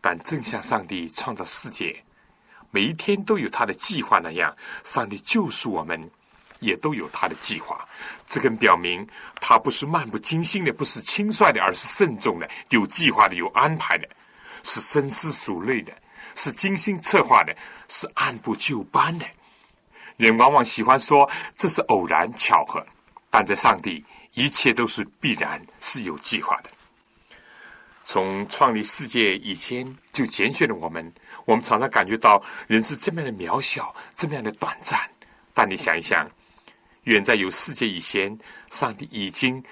[0.01, 2.01] 但正像上帝创造世界，
[2.71, 6.09] 每一天都有他的计划那样，上帝救赎我们
[6.63, 7.87] 也都有他的计划。
[8.27, 9.07] 这更表明
[9.43, 14.09] 他不是漫不经心的，不是轻率的，而是慎重的，有计划的，有安排的，
[14.63, 15.93] 是深思熟虑的，
[16.35, 17.55] 是精心策划的。
[17.89, 19.27] 是按部就班的，
[20.17, 22.83] 人往往喜欢说这是偶然巧合，
[23.29, 26.71] 但在上帝，一切都是必然，是有计划的。
[28.07, 31.13] 从创立世界以前就拣选了我们，
[31.45, 34.99] 我们常常感觉到人是这么样的渺小，这么样的短暂。
[35.53, 36.27] 但你想一想，
[37.05, 38.39] 远在有世界以前，
[38.71, 39.63] 上帝已经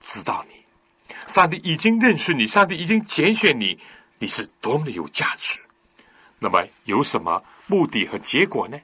[0.00, 3.78] 知道你，上帝已经认识你，上帝已经拣选你，
[4.18, 5.58] 你是多么的有价值。
[6.38, 7.42] 那么有什么？
[7.66, 8.78] 目的和结果呢？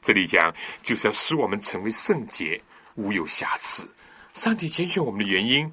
[0.00, 2.60] 这里讲就是要使我们成为圣洁，
[2.94, 3.88] 无有瑕疵。
[4.34, 5.70] 上帝拣选我们的原因，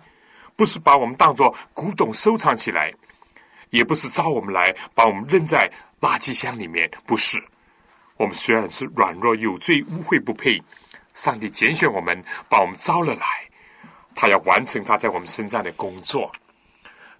[0.55, 2.91] 不是把我们当作古董收藏起来，
[3.69, 6.89] 也不是招我们来把我们扔在垃圾箱里面。
[7.05, 7.43] 不是，
[8.17, 10.61] 我们虽然是软弱有罪、污秽不配，
[11.13, 13.25] 上帝拣选我们，把我们招了来，
[14.15, 16.31] 他要完成他在我们身上的工作。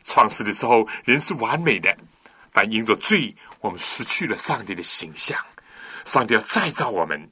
[0.03, 1.95] 创世的时候，人是完美的。
[2.51, 5.39] 但因着罪，我们失去了上帝的形象。
[6.06, 7.29] 上帝要再造我们，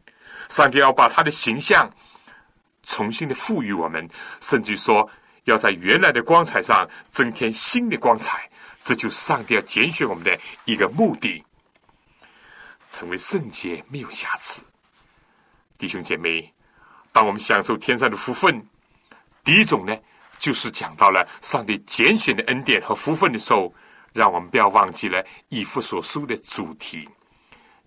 [0.49, 1.87] 上帝要把他的形象
[2.83, 5.07] 重新的赋予我们，甚至说
[5.43, 8.49] 要在原来的光彩上增添新的光彩。
[8.83, 11.43] 这就是上帝要拣选我们的一个目的，
[12.89, 14.63] 成为圣洁，没有瑕疵。
[15.81, 16.53] 弟兄姐妹，
[17.11, 18.63] 当我们享受天上的福分，
[19.43, 19.97] 第一种呢，
[20.37, 23.73] 就是讲到了上帝拣选的恩典和福分的时候。
[24.13, 27.07] 让我们不要忘记了以父所书的主题。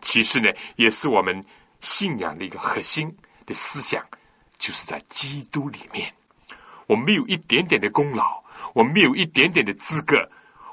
[0.00, 1.38] 其实呢，也是我们
[1.80, 4.02] 信仰的一个核心的思想，
[4.56, 6.10] 就是在基督里面。
[6.86, 10.26] 我们没有一点点的功劳，我们没有一点点的资格，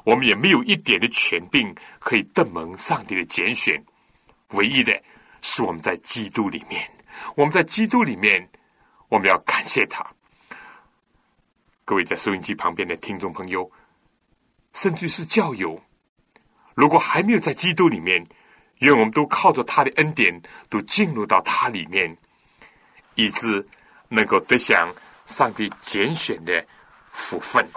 [0.06, 3.76] 我们也没有一点的权柄可以登蒙上帝的拣选。
[4.52, 4.98] 唯一的
[5.42, 6.90] 是我们在基督里面。
[7.36, 8.50] 我们在基督里面，
[9.10, 10.06] 我们要感谢他。
[11.86, 13.70] 各位在收音机旁边的听众朋友。
[14.74, 15.78] 甚至是教友，
[16.76, 18.26] 如果还没有在基督里面，
[18.78, 22.16] 愿我们都靠着他的恩典，都进入到他里面，
[23.16, 23.68] 以致
[24.08, 24.90] 能够得享
[25.26, 26.66] 上帝拣选的
[27.12, 27.68] 福分。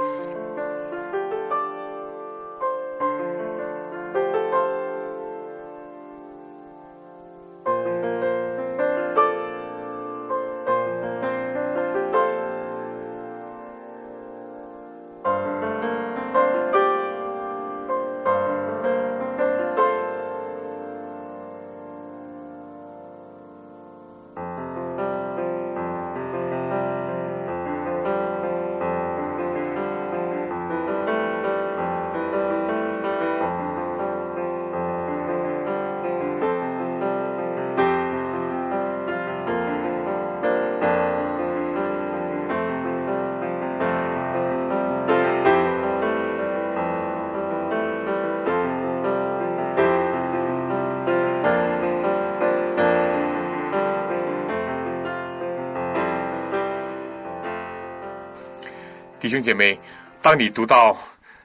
[59.35, 59.77] 兄弟姐妹，
[60.23, 60.97] 当你读到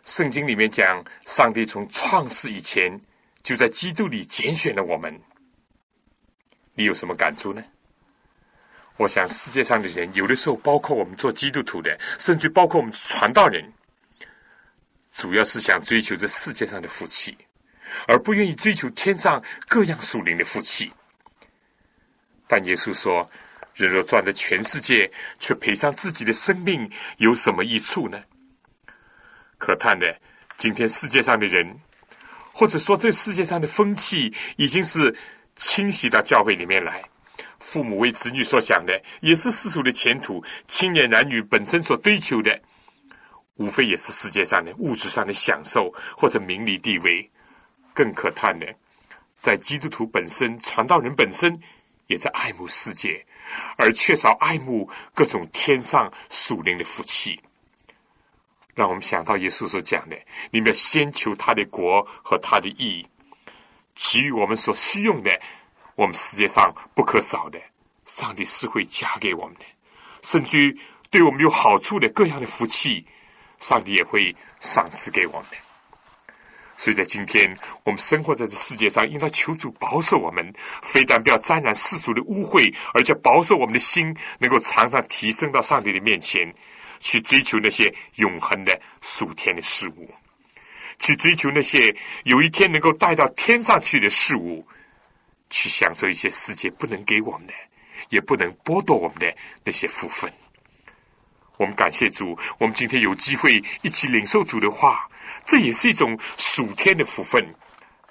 [0.05, 3.01] 圣经里面讲上帝从创世以前
[3.41, 5.19] 就在基督里拣选了我们，
[6.75, 7.63] 你有什么感触呢？
[8.97, 13.73] 我想世界上的人，有的时候包括我们做基督徒的，甚至包括我们传道人，
[15.11, 17.35] 主要是想追求这世界上的福气，
[18.07, 20.93] 而不愿意追求天上各样属灵的福气。
[22.45, 23.27] 但耶稣说
[23.79, 28.21] ：“人若赚得全世界，却赔上自己的生命，有什么益处呢？”
[29.57, 30.17] 可叹的，
[30.57, 31.73] 今天世界上的人，
[32.51, 35.15] 或者说这世界上的风气，已经是
[35.55, 37.01] 侵袭到教会里面来。
[37.59, 42.61] 父母为子女所想的，也是世俗的前途；青年男女本身所追求的，
[43.55, 47.29] 无非也是世界上的物质上的享受或者名利地位。
[47.93, 48.65] 更可叹的，
[49.39, 51.59] 在基督徒本身、传道人本身，
[52.07, 53.25] 也在爱慕世界，
[53.77, 57.41] 而缺少爱慕各种天上属灵的福气。
[58.75, 60.17] 让我们想到耶稣所讲的
[60.51, 63.05] ：“你们要先求他的国和他的义，
[63.95, 65.39] 其余我们所需用的。”
[65.95, 67.59] 我们世界上不可少的，
[68.05, 69.65] 上帝是会加给我们的，
[70.21, 73.05] 甚至于对我们有好处的各样的福气，
[73.57, 75.68] 上帝也会赏赐给我们。
[76.79, 86.49] 所以在今天我们生活在这世界上，应当求主保守我们，非但不要沾染世俗的污秽，而且保守我们的心，能够常常提升到上帝的面前，
[87.01, 90.09] 去追求那些永恒的属天的事物，
[90.99, 94.65] 去追求那些有一天能够带到天上去的事物。
[95.51, 97.53] 去享受一些世界不能给我们的，
[98.09, 100.31] 也不能剥夺我们的那些福分。
[101.57, 105.09] 我们感谢主，我们今天有机会一起领受主的话，
[105.49, 107.43] 这也是一种属天的福分。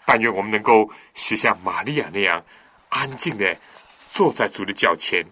[0.05, 2.45] 但愿我们能够学像玛利亚那样，
[2.89, 3.57] 安静的
[4.11, 5.25] 坐在主的脚前，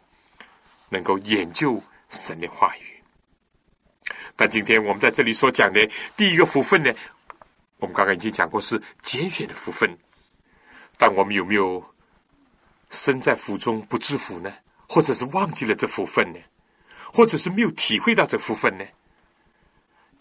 [0.88, 3.02] 能够研究神的话语。
[4.36, 6.92] 但今天我们在这里所讲的第一个福分呢，
[7.78, 9.90] 我们刚刚已经讲过是拣选的福分，
[10.96, 11.84] 但我们有没有？
[12.88, 14.54] 身在福中不知福呢，
[14.88, 16.38] 或者是忘记了这福分呢，
[17.12, 18.84] 或者是没有体会到这福分呢？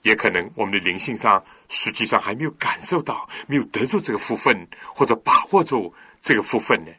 [0.05, 4.55] 也可能我们的灵性上实际上还没有感受到，没有得住这个福分，
[4.93, 5.91] 或者把握住
[6.21, 6.91] 这个福分呢？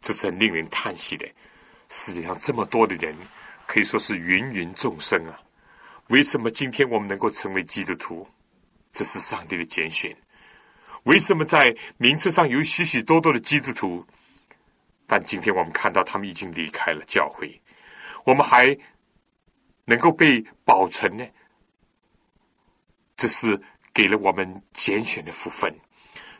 [0.00, 1.28] 这是很令人叹息的。
[1.90, 3.14] 世界上这么多的人，
[3.66, 5.38] 可以说是芸芸众生啊，
[6.08, 8.26] 为什么今天我们能够成为基督徒？
[8.90, 10.16] 这是上帝的拣选。
[11.02, 14.02] 为什么在名字上有许许多多的基督徒，
[15.06, 17.60] 但今天我们看到他们已经离开了教会，
[18.24, 18.74] 我们还
[19.84, 21.26] 能够被保存呢？
[23.20, 23.60] 这是
[23.92, 25.70] 给了我们拣选的福分。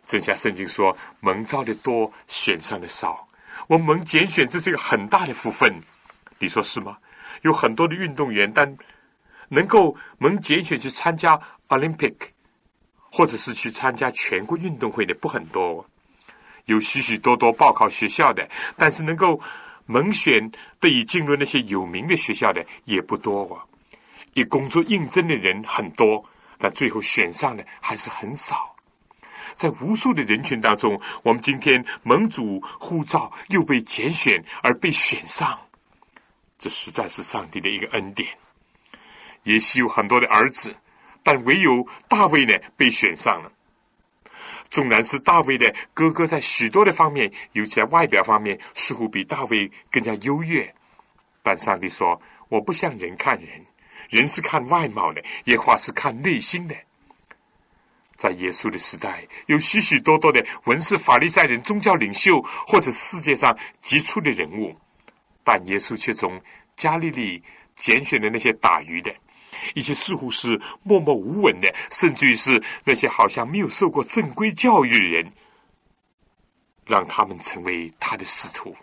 [0.06, 3.28] 正像圣经说：“蒙召的多，选上的少。”
[3.68, 5.70] 我们蒙拣选，这是一个很大的福分。
[6.38, 6.96] 你说是吗？
[7.42, 8.74] 有很多的运动员，但
[9.50, 11.38] 能够蒙拣选去参加
[11.68, 12.14] Olympic。
[13.12, 15.84] 或者是去参加全国运动会的不很多，
[16.66, 19.40] 有许许多多报考学校的，但是能够
[19.86, 23.58] 蒙选得以进入那些有名的学校的也不多哦。
[24.34, 26.24] 以工作应征的人很多，
[26.60, 28.76] 但最后选上的还是很少。
[29.56, 35.58] 在无数的人群当中，我们今天蒙主护照又被拣选而被选上，
[36.58, 38.28] 这实在是上帝的一个恩典。
[39.42, 40.72] 也许有很多的儿子。
[41.22, 43.52] 但唯有大卫呢被选上了。
[44.70, 50.74] 纵然是大卫的哥哥，在许多的方面，尤其在外表方面，似乎比大卫更加优越。
[51.42, 52.18] 但上帝说
[52.48, 53.66] ：“我不像人看人，
[54.10, 56.76] 人是看外貌的，耶和华是看内心的。”
[58.18, 64.76] 在耶稣的时代，有许许多多的文士、法利赛人、宗教领袖，或者世界上杰出的人物，
[65.42, 66.38] 但耶稣却从
[66.76, 67.42] 加利利
[67.76, 69.10] 拣选的那些打鱼的。
[69.74, 75.32] 一些似乎是默默无闻的，甚至于是那些好像没有受过正规教育的人，
[76.84, 78.76] 让他们成为他的使徒，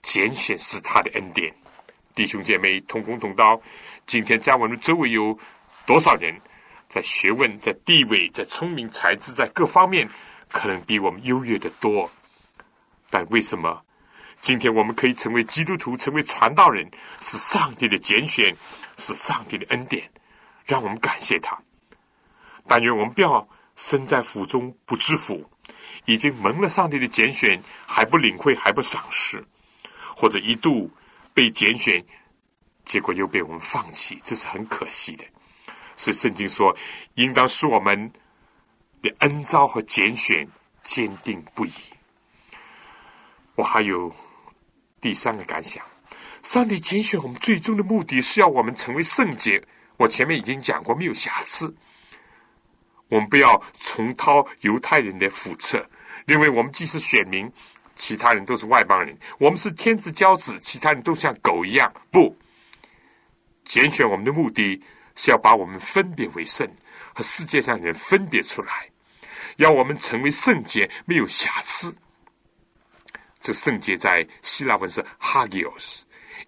[0.00, 1.54] 拣选是他的恩典。
[2.14, 3.60] 弟兄姐妹，同工同道。
[4.06, 5.38] 今天在我们周围有
[5.86, 6.34] 多少人，
[6.88, 10.08] 在学问、在地位、在聪明才智，在各方面，
[10.48, 12.10] 可能比我们优越的多。
[13.10, 13.82] 但为什么
[14.40, 16.88] 今天我们可以成为基督徒，成为传道人，
[17.20, 18.54] 是上帝的拣选？
[18.96, 20.08] 是上帝的恩典，
[20.64, 21.58] 让我们感谢他。
[22.64, 23.44] 但愿我们不要
[23.74, 25.44] 身在福中不知福，
[26.04, 29.44] 已经蒙了上帝的拣选，还不领会，还不赏识，
[30.14, 30.88] 或者一度
[31.32, 32.00] 被拣选，
[32.84, 35.24] 结果又被我们放弃，这是很可惜的。
[35.96, 36.76] 所以圣经说，
[37.14, 38.10] 应当使我们
[39.00, 40.46] 的恩召和拣选
[40.82, 41.72] 坚定不移。
[43.54, 44.14] 我还有
[45.00, 45.84] 第三个感想。
[46.42, 49.62] 上帝拣选我们最终的目的是要我们成为圣洁。
[49.96, 51.74] 我前面已经讲过，没有瑕疵。
[53.08, 55.86] 我们不要重蹈犹太人的覆辙，
[56.26, 57.50] 认为我们既是选民，
[57.94, 61.92] 其他人都是外邦人；我们是天之骄子，其他人都像狗一样。
[62.10, 62.36] 不，
[63.64, 64.82] 拣选我们的目的
[65.14, 66.68] 是要把我们分别为圣，
[67.14, 68.88] 和世界上人分别出来，
[69.56, 71.94] 要我们成为圣洁，没有瑕疵。
[73.40, 76.00] 这圣洁在希腊文是 hagios，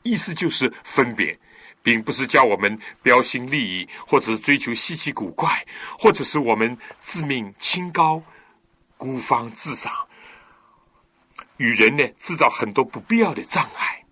[0.03, 1.39] 意思就是分别。
[1.83, 5.64] 并不是叫我们标新立异，或者是追求稀奇古怪，
[5.97, 8.21] 或者是我们自命清高、
[8.97, 9.93] 孤芳自赏，
[11.59, 14.03] 与人呢制造很多不必要的障碍。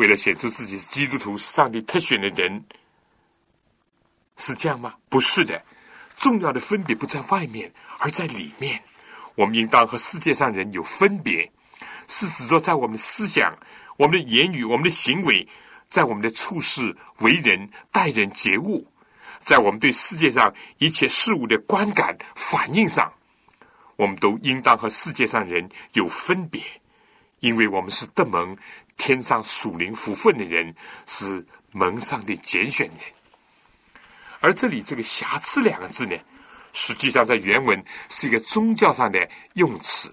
[0.00, 2.64] 为了显出自己是基督徒、上帝特选的人，
[4.38, 4.94] 是这样吗？
[5.10, 5.62] 不是的。
[6.16, 8.82] 重要的分别不在外面，而在里面。
[9.34, 11.52] 我们应当和世界上人有分别，
[12.08, 13.54] 是指着在我们的思想、
[13.98, 15.46] 我们的言语、我们的行为。
[15.86, 18.86] 在我们的处事、为人、待人接物，
[19.40, 23.12] 在我们对世界上一切事物的观感、反应上，
[23.96, 26.62] 我们都应当和世界上人有分别，
[27.40, 28.56] 因为我们是德蒙
[29.00, 30.74] 天上属灵福分的人，
[31.06, 31.42] 是
[31.72, 32.98] 蒙上的拣选人。
[34.40, 36.14] 而这里这个“瑕疵”两个字呢，
[36.74, 40.12] 实际上在原文是一个宗教上的用词，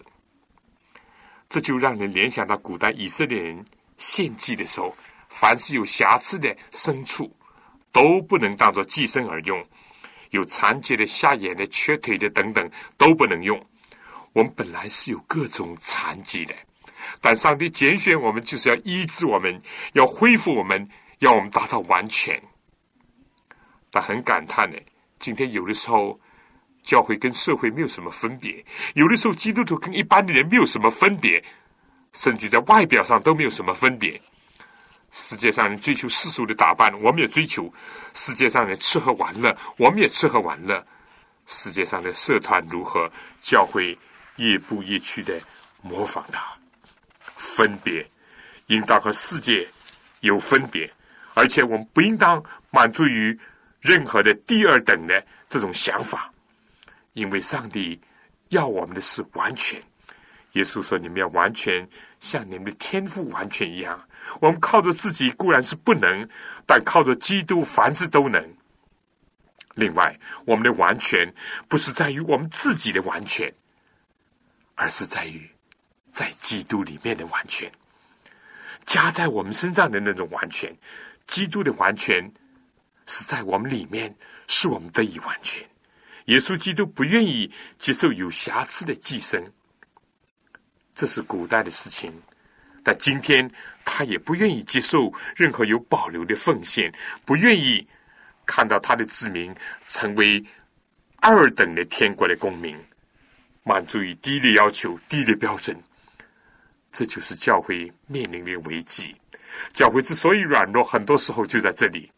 [1.50, 3.66] 这就让人联想到古代以色列人
[3.98, 4.96] 献祭的时候。
[5.30, 7.30] 凡是有瑕疵的牲畜，
[7.92, 9.62] 都不能当做祭牲而用；
[10.32, 12.68] 有残疾的、瞎眼的、缺腿的等等，
[12.98, 13.64] 都不能用。
[14.34, 16.56] 我们本来是有各种残疾的，
[17.22, 19.60] 但上帝拣选我们，就是要医治我们，
[19.93, 20.88] 要恢复我们，
[21.20, 22.41] 要我们达到完全。
[23.89, 24.78] 但很感叹呢，
[25.20, 26.20] 今天有的时候
[26.84, 28.64] 教会跟社会没有什么分别，
[28.95, 31.43] 有的时候基督徒跟一般的人没有什么分别，
[32.14, 34.22] 甚至在外表上都没有什么分别。
[35.10, 37.64] 世界上人追求世俗的打扮，我们也追求；
[38.14, 40.86] 世界上人吃喝玩乐，我们也吃喝玩乐。
[41.45, 43.97] 世界上的社团如何，教会
[44.36, 45.39] 亦步亦趋的
[45.82, 46.57] 模仿它，
[47.58, 48.08] 分别
[48.68, 49.68] 应当和世界
[50.20, 50.88] 有分别，
[51.34, 53.36] 而且我们不应当满足于
[53.82, 56.32] 任何的第二等的这种想法，
[57.14, 57.99] 因为上帝
[58.49, 59.82] 要我们的是完全。
[60.51, 61.88] 耶稣说：“你们要完全
[62.20, 63.99] 像你们的天赋完全一样。”
[64.39, 66.30] 我们靠着自己固然是不能，
[66.68, 68.53] 但靠着基督，凡事都能。
[69.74, 71.34] 另外，我们的完全
[71.68, 73.51] 不是在于我们自己的完全，
[74.76, 75.49] 而是在于
[76.18, 77.72] 在基督里面的完全，
[78.88, 80.76] 加在我们身上的那种完全。
[81.28, 82.28] 基督的完全
[83.05, 84.11] 是在我们里面，
[84.47, 85.63] 使我们得以完全。
[86.26, 89.43] 耶稣基督不愿意接受有瑕疵的寄生，
[90.95, 92.11] 这是古代的事情，
[92.84, 93.47] 但今天。
[93.89, 96.93] 他也不愿意接受任何有保留的奉献，
[97.24, 97.88] 不愿意
[98.45, 99.55] 看到他的子民
[99.88, 100.43] 成为
[101.22, 102.78] 二等的天国的公民，
[103.63, 105.74] 满足于低的要求、低的标准。
[106.92, 109.16] 这就是教会面临的危机。
[109.74, 112.12] 教会之所以软弱，很多时候就在这里：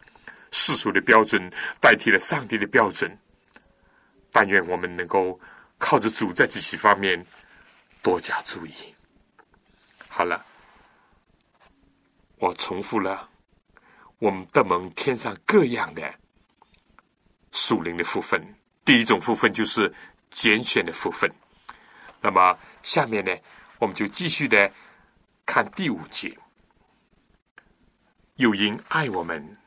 [0.52, 3.10] 世俗的标准代替了上帝的标准。
[4.32, 5.40] 但愿我们能够
[5.78, 7.26] 靠着主，在这些方面
[8.02, 8.74] 多加注意。
[10.08, 10.46] 好了。
[12.42, 13.30] 我重复了，
[14.18, 16.10] 我们得蒙天上各样的
[17.52, 18.42] 属灵的福分。
[18.86, 19.94] 第一种福分就是
[20.30, 21.30] 拣选的福分。
[22.22, 23.36] 那么下面呢，
[23.80, 24.72] 我们就继续的
[25.46, 26.38] 看第五节。
[28.36, 29.58] 有因爱我们，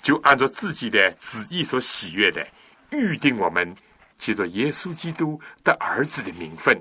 [0.00, 2.46] 就按照自己的旨意所喜悦的，
[2.90, 3.74] 预定我们
[4.16, 6.80] 借着耶稣基督的儿子的名分，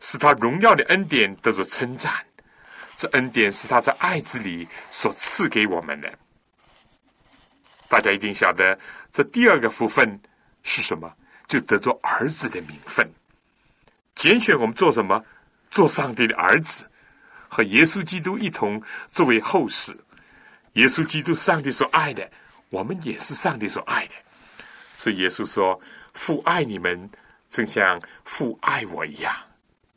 [0.00, 2.12] 使他荣耀的恩典得到称赞。
[2.96, 6.18] 这恩典是他在爱子里所赐给我们的。
[7.88, 8.78] 大家一定晓得，
[9.10, 10.20] 这第二个福分
[10.62, 11.12] 是什么？
[11.46, 13.08] 就得做儿子的名分。
[14.14, 15.24] 拣选我们做什么？
[15.70, 16.88] 做上帝的儿子，
[17.48, 19.96] 和耶稣基督一同作为后世。
[20.74, 22.30] 耶稣基督，上帝所爱的，
[22.70, 24.14] 我们也是上帝所爱的。
[24.94, 25.80] 所以耶稣说
[26.14, 27.08] ：“父爱你们，
[27.48, 29.34] 正像父爱我一样。”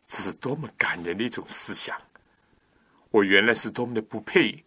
[0.08, 1.96] 这是多么感人的一种思想！
[3.12, 4.64] 我原来是多么的不配，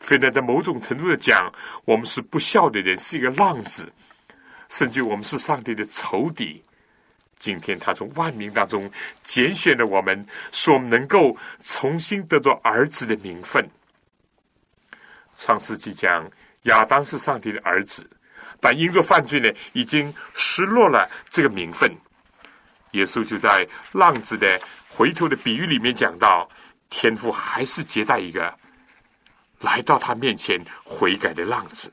[0.00, 1.52] 非但在某种程度的讲，
[1.84, 3.92] 我们是不孝的人，是一个浪子，
[4.68, 6.62] 甚至我们是上帝的仇敌。
[7.38, 8.90] 今天他从万民当中
[9.22, 13.68] 拣选了我们，使我们能够重新得着儿子的名分。
[15.34, 16.28] 创世纪讲
[16.62, 18.08] 亚当是上帝的儿子，
[18.60, 21.90] 但因着犯罪呢，已经失落了这个名分。
[22.92, 26.48] 耶稣就在浪子的回头的比喻里面讲到。
[26.90, 28.50] 天父还是接待一个
[29.60, 31.92] 来到他面前悔改的浪子，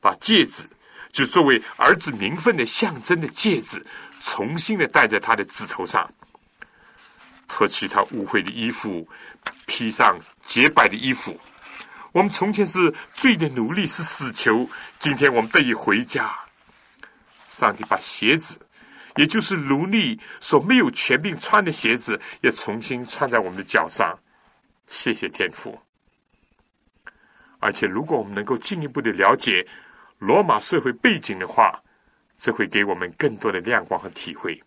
[0.00, 0.68] 把戒指
[1.12, 3.80] 就作为儿子名分的象征的戒指，
[4.24, 6.10] 重新的戴在他的指头上，
[7.46, 9.06] 脱去他污秽的衣服，
[9.66, 11.38] 披上洁白的衣服。
[12.10, 14.66] 我们从前是罪的奴隶，是死囚，
[14.98, 16.34] 今天我们得以回家。
[17.48, 18.58] 上帝把鞋子，
[19.16, 24.18] 也就是奴隶所没有权柄穿的鞋子，也重新穿在我们的脚上。
[24.86, 25.78] 谢谢天父。
[27.58, 29.66] 而且，如果我们能够进一步的了解
[30.18, 31.78] 罗马社会背景的话，
[32.44, 34.62] 这会给我们更多的亮光和体会。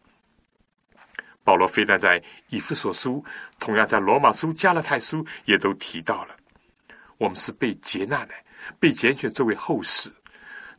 [1.43, 2.19] 保罗非但在
[2.49, 3.23] 以弗所书，
[3.59, 6.35] 同样在罗马书、加勒太书也都提到了，
[7.19, 8.33] 我们是被接纳的，
[8.79, 10.11] 被拣选作为后世。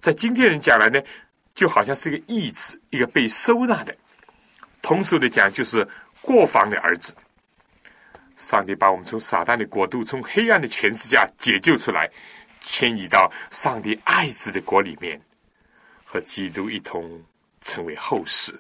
[0.01, 1.01] 在今天人讲来呢，
[1.55, 3.97] 就好像是一个义子，一个被收纳的。
[4.83, 5.87] 通俗的讲，就是
[6.21, 7.15] 过房的儿子。
[8.35, 12.11] 上帝把我们从撒旦的国度、从黑暗的权势下解救出来，
[12.59, 15.21] 迁移到上帝爱子的国里面，
[16.11, 17.23] 和基督一同
[17.61, 18.59] 成为后世。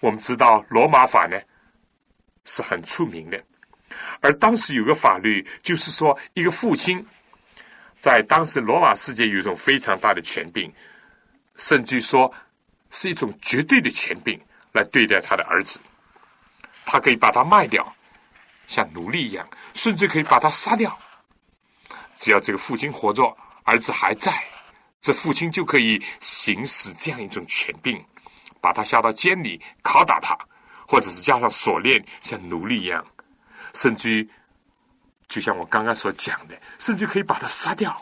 [0.00, 1.38] 我们知道罗马法呢
[2.44, 3.40] 是很出名的，
[4.20, 7.06] 而当时有个法律，就是说一个父亲
[8.00, 10.72] 在当时罗马世界有一种非常大的权柄，
[11.56, 12.32] 甚至说
[12.90, 14.40] 是一种绝对的权柄
[14.72, 15.78] 来对待他的儿子，
[16.84, 17.94] 他可以把他卖掉。
[18.66, 20.96] 像奴隶一样，甚至可以把他杀掉。
[22.16, 24.32] 只要这个父亲活着，儿子还在，
[25.00, 28.02] 这父亲就可以行使这样一种权柄，
[28.60, 30.36] 把他下到监里拷打他，
[30.86, 33.04] 或者是加上锁链，像奴隶一样。
[33.74, 34.30] 甚至于，
[35.28, 37.96] 就像我刚刚所讲的，甚至可以把他杀掉。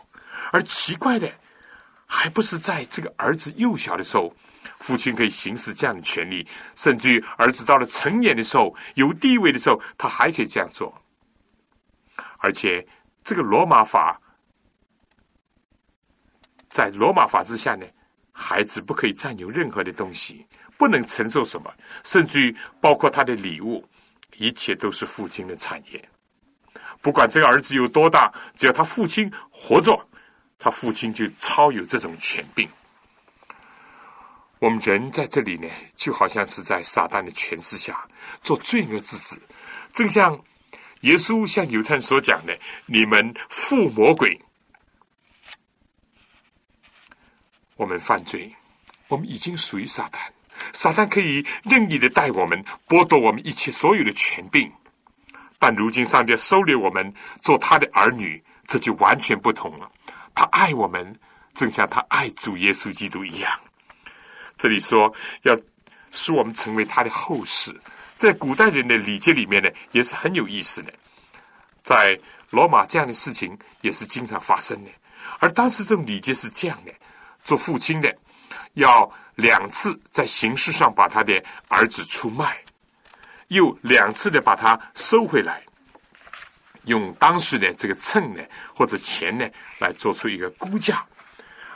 [0.51, 1.33] 而奇怪的，
[2.07, 4.35] 还不是在这个儿子幼小的时候。
[4.81, 6.47] 父亲可以行使这样的权利，
[6.77, 10.95] 甚至于儿子到了成年的时候、有地位的时候，他还可以这样做。
[12.39, 12.87] 而且，
[13.25, 14.21] 这个罗马法
[16.79, 17.85] 在罗马法之下呢，
[18.31, 21.69] 孩子不可以占有任何的东西，不能承受什么，
[22.05, 23.85] 甚至于包括他的礼物，
[24.37, 26.09] 一切都是父亲的产业。
[27.03, 30.01] 不管这个儿子有多大，只要他父亲活着，
[30.57, 32.69] 他父亲就超有这种权柄。
[34.61, 38.07] 我们人在这里呢，就好像是在撒旦的权势下
[38.41, 39.43] 做罪恶之子，
[39.93, 40.41] 正像
[41.01, 42.57] 耶稣向犹太人所讲的
[42.87, 44.41] ：“你们附魔鬼，
[47.79, 48.53] 我们犯罪，
[49.07, 50.19] 我们已经属于撒旦。
[50.73, 54.71] 撒旦可以任意的待我们，剥夺我们一切所有的权柄。
[55.61, 59.89] 但如今上帝收留我们做他的儿女，这就完全不同了。
[60.35, 61.17] 他爱我们，
[61.55, 63.59] 正像他爱主耶稣基督一样。”
[64.59, 65.57] 这里说要
[66.11, 67.73] 使我们成为他的后世，
[68.17, 70.93] 在古代人的礼节里面呢，也是很有意思的。
[71.81, 72.19] 在
[72.51, 74.91] 罗马这样的事情也是经常发生的，
[75.39, 76.93] 而当时这种礼节是这样的：
[77.49, 78.15] 做父亲的
[78.75, 82.63] 要两次在形式上把他的儿子出卖，
[83.47, 85.63] 又两次的把他收回来，
[86.85, 88.43] 用当时的这个秤呢
[88.75, 91.03] 或者钱呢来做出一个估价，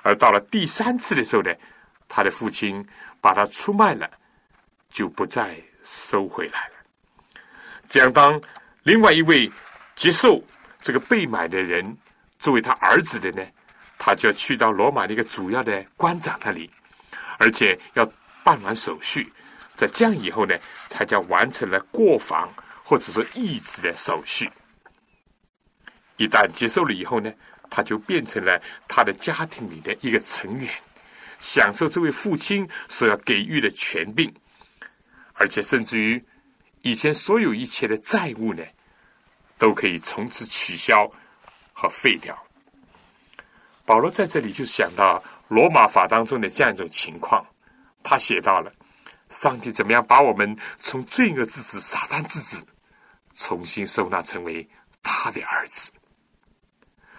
[0.03, 1.51] 而到了第三次的时候呢。
[2.15, 2.87] 他的父亲
[3.23, 4.07] 把他出卖了，
[4.91, 6.75] 就不再收回来了。
[7.89, 8.39] 这样，当
[8.83, 9.51] 另外一位
[9.97, 10.39] 接受
[10.79, 11.97] 这个被买的人
[12.39, 13.43] 作为他儿子的呢，
[14.05, 16.69] 他就去到罗马的一个主要的官长那里，
[17.39, 18.05] 而且要
[18.43, 19.33] 办完手续。
[19.77, 24.51] 在这样以后呢，才叫完成了过房或者说义子的手续。
[26.17, 27.33] 一旦接受了以后呢，
[27.71, 30.69] 他就变成了他的家庭里的一个成员。
[31.39, 34.35] 享受这位父亲所要给予的权柄，
[35.35, 36.21] 而且甚至于
[36.81, 38.65] 以前所有一切的债务呢，
[39.59, 41.09] 都可以从此取消
[41.73, 42.37] 和废掉。
[43.85, 47.45] 保罗在这里就想到罗马法当中的这样一种情况，
[48.03, 48.73] 他写到了
[49.29, 52.65] 上帝怎么样把我们从罪恶之子、撒旦之子
[53.35, 54.69] 重新收纳成为
[55.03, 55.91] 他的儿子。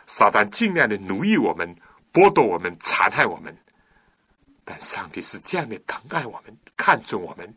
[0.06, 1.76] 撒旦尽量的奴役我们、
[2.12, 3.56] 剥夺我们、残害我们。
[4.66, 7.54] 但上帝是这样的疼爱我们，看重我们，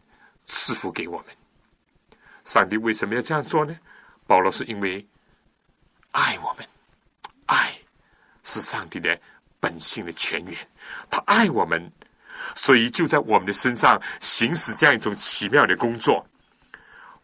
[0.46, 1.26] 赐福给我们。
[2.44, 3.76] 上帝为什么要这样做呢？
[4.26, 5.07] 保罗是因为
[6.11, 6.66] 爱我们，
[7.46, 7.76] 爱
[8.47, 9.18] 是上帝的
[9.59, 10.57] 本性的泉源。
[11.11, 11.92] 他爱我们，
[12.55, 16.26] 所以就在我们的身上行使这样一种奇妙的工作，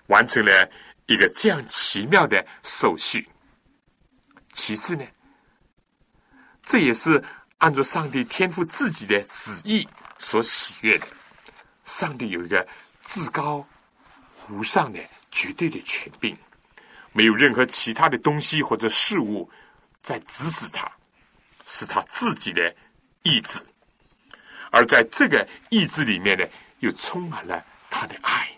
[0.08, 0.70] 完成了
[1.06, 3.26] 一个这样奇妙的手续。
[4.52, 5.06] 其次呢，
[6.62, 7.24] 这也是。
[7.62, 11.06] 按照上帝天赋自己的旨意所喜悦的，
[11.84, 12.66] 上帝有一个
[13.04, 13.64] 至高
[14.48, 14.98] 无上的
[15.30, 16.36] 绝对的权柄，
[17.12, 19.48] 没有任何其他的东西或者事物
[20.00, 20.90] 在指使他，
[21.66, 22.74] 是他自己的
[23.22, 23.64] 意志，
[24.70, 26.44] 而在这个意志里面呢，
[26.80, 28.48] 又充满了他的爱，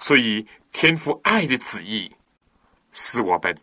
[0.00, 2.10] 所以天父爱的旨意，
[2.92, 3.56] 使我们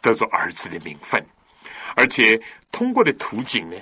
[0.00, 1.24] 得着儿子的名分，
[1.96, 2.40] 而且
[2.70, 3.76] 通过的途径呢，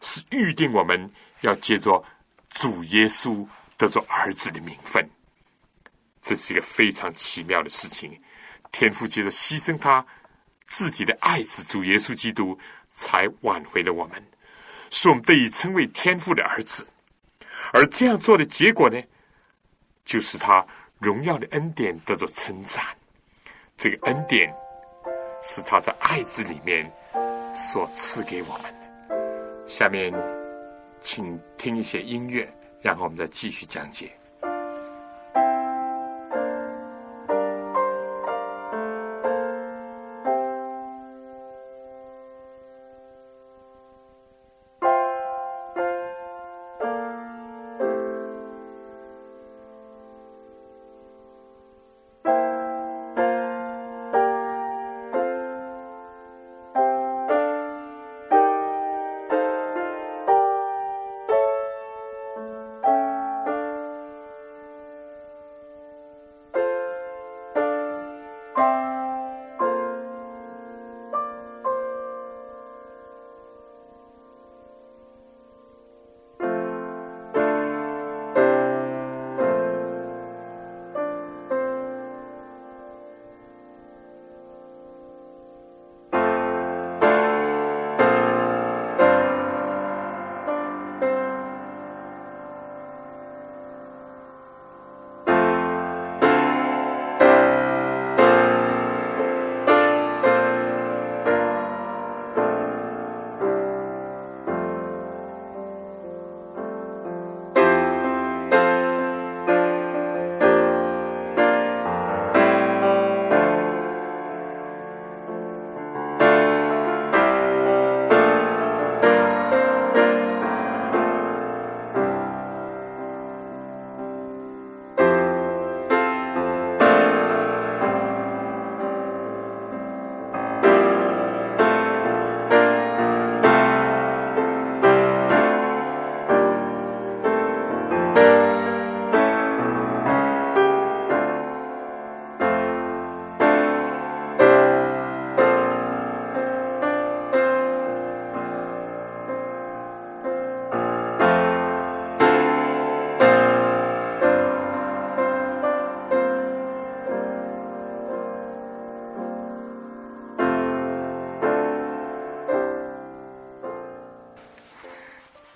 [0.00, 1.10] 是预定我们
[1.40, 2.04] 要借着
[2.50, 3.46] 主耶稣
[3.76, 5.08] 得着儿子的名分，
[6.20, 8.20] 这是一个非常奇妙的事情。
[8.70, 10.04] 天父接着牺牲他
[10.66, 12.58] 自己的爱子主耶稣基督，
[12.96, 14.24] 才挽回了我们，
[14.88, 16.86] 使我们得以称为天父的儿子。
[17.72, 19.02] 而这样做的结果呢，
[20.04, 20.64] 就是他
[21.00, 22.84] 荣耀的恩典得着称赞。
[23.76, 24.54] 这个恩典
[25.42, 26.88] 是他在爱子里面
[27.52, 29.66] 所赐给我们的。
[29.66, 30.14] 下面，
[31.00, 32.48] 请听一些音乐，
[32.80, 34.12] 然后我们再继续讲解。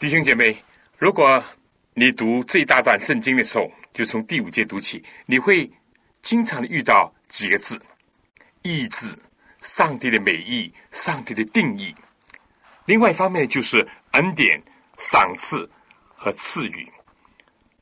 [0.08, 0.56] 弟兄姐妹，
[0.96, 1.44] 如果
[1.92, 5.70] 你读这一大段圣经的时候，就从第五节读起，你会
[6.22, 7.78] 经常的遇到几个字：
[8.62, 9.14] 意志、
[9.60, 11.94] 上帝的美意、上帝的定义。
[12.86, 14.58] 另外一方面就是恩典、
[14.96, 15.70] 赏赐
[16.16, 16.90] 和赐予。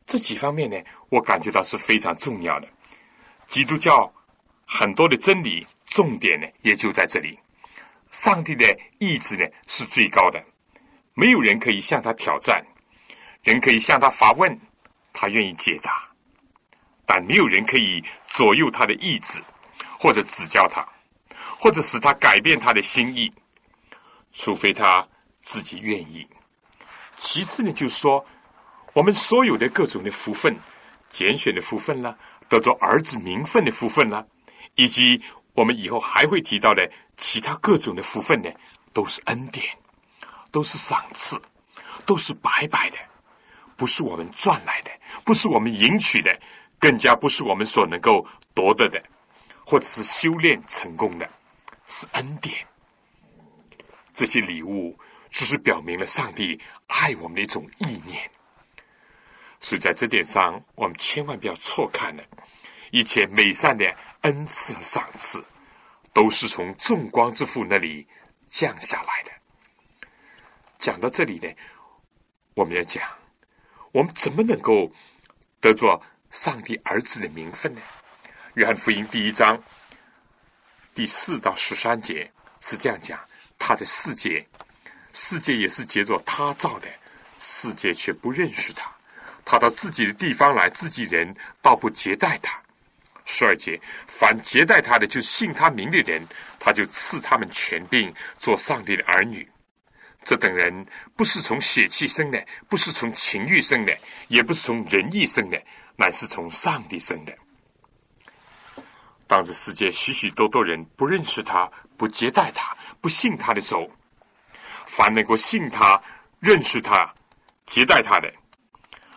[0.05, 0.77] 这几方面呢，
[1.11, 2.67] 我感觉到是非常重要的。
[3.47, 4.13] 基督教
[4.67, 7.39] 很多的真理重点呢，也就在这里。
[8.11, 8.67] 上帝的
[8.99, 10.45] 意志呢，是最高的。
[11.19, 12.63] 没有人可以向他挑战，
[13.43, 14.61] 人可以向他发问，
[15.15, 16.07] 他愿意解答，
[17.07, 19.41] 但没有人可以左右他的意志，
[19.99, 20.87] 或者指教他，
[21.59, 23.33] 或者使他改变他的心意，
[24.35, 25.09] 除非他
[25.41, 26.29] 自己愿意。
[27.15, 28.23] 其次呢，就是说，
[28.93, 30.55] 我们所有的各种的福分，
[31.09, 32.15] 拣选的福分啦，
[32.47, 34.23] 得着儿子名分的福分啦，
[34.75, 35.19] 以及
[35.55, 36.87] 我们以后还会提到的
[37.17, 38.51] 其他各种的福分呢，
[38.93, 39.67] 都是恩典。
[40.51, 41.41] 都是赏赐，
[42.05, 42.99] 都是白白的，
[43.77, 44.91] 不是我们赚来的，
[45.25, 46.39] 不是我们赢取的，
[46.79, 49.03] 更加不是我们所能够夺得的，
[49.65, 51.29] 或者是修炼成功的，
[51.87, 52.67] 是恩典。
[54.15, 54.99] 这些礼物
[55.31, 58.31] 只是表明了上帝爱我们的一种意念，
[59.61, 62.23] 所以在这点上，我们千万不要错看了。
[62.93, 63.85] 一切美善的
[64.23, 65.45] 恩赐和赏赐，
[66.15, 68.07] 都是从众光之父那里
[68.47, 69.31] 降下来的。
[70.79, 71.49] 讲到这里呢，
[72.55, 73.03] 我们要讲，
[73.93, 74.91] 我们怎么能够
[75.61, 76.01] 得着
[76.31, 77.81] 上帝儿子的名分呢？
[78.55, 79.63] 约翰福音第一章
[80.95, 83.19] 第四到十三节是这样讲：
[83.59, 84.47] 他的世界，
[85.13, 86.89] 世界也是借着他造的，
[87.39, 88.91] 世界却不认识他。
[89.45, 92.61] 他到自己的地方来，自己人倒不接待他。
[93.25, 96.25] 十二节，凡接待他的，就信他名的人，
[96.59, 99.49] 他就赐他们权柄，做上帝的儿女。
[100.27, 103.97] 这等人不是从血气生的，不是从情欲生的，
[104.27, 105.63] 也不是从仁义生的，
[105.95, 107.33] 乃是从上帝生的。
[109.29, 113.89] 当这世界许许多多人不认识他、不接待他、不信他的时候，
[114.85, 116.03] 凡能够信他、
[116.41, 117.15] 认识他、
[117.65, 118.29] 接待他的，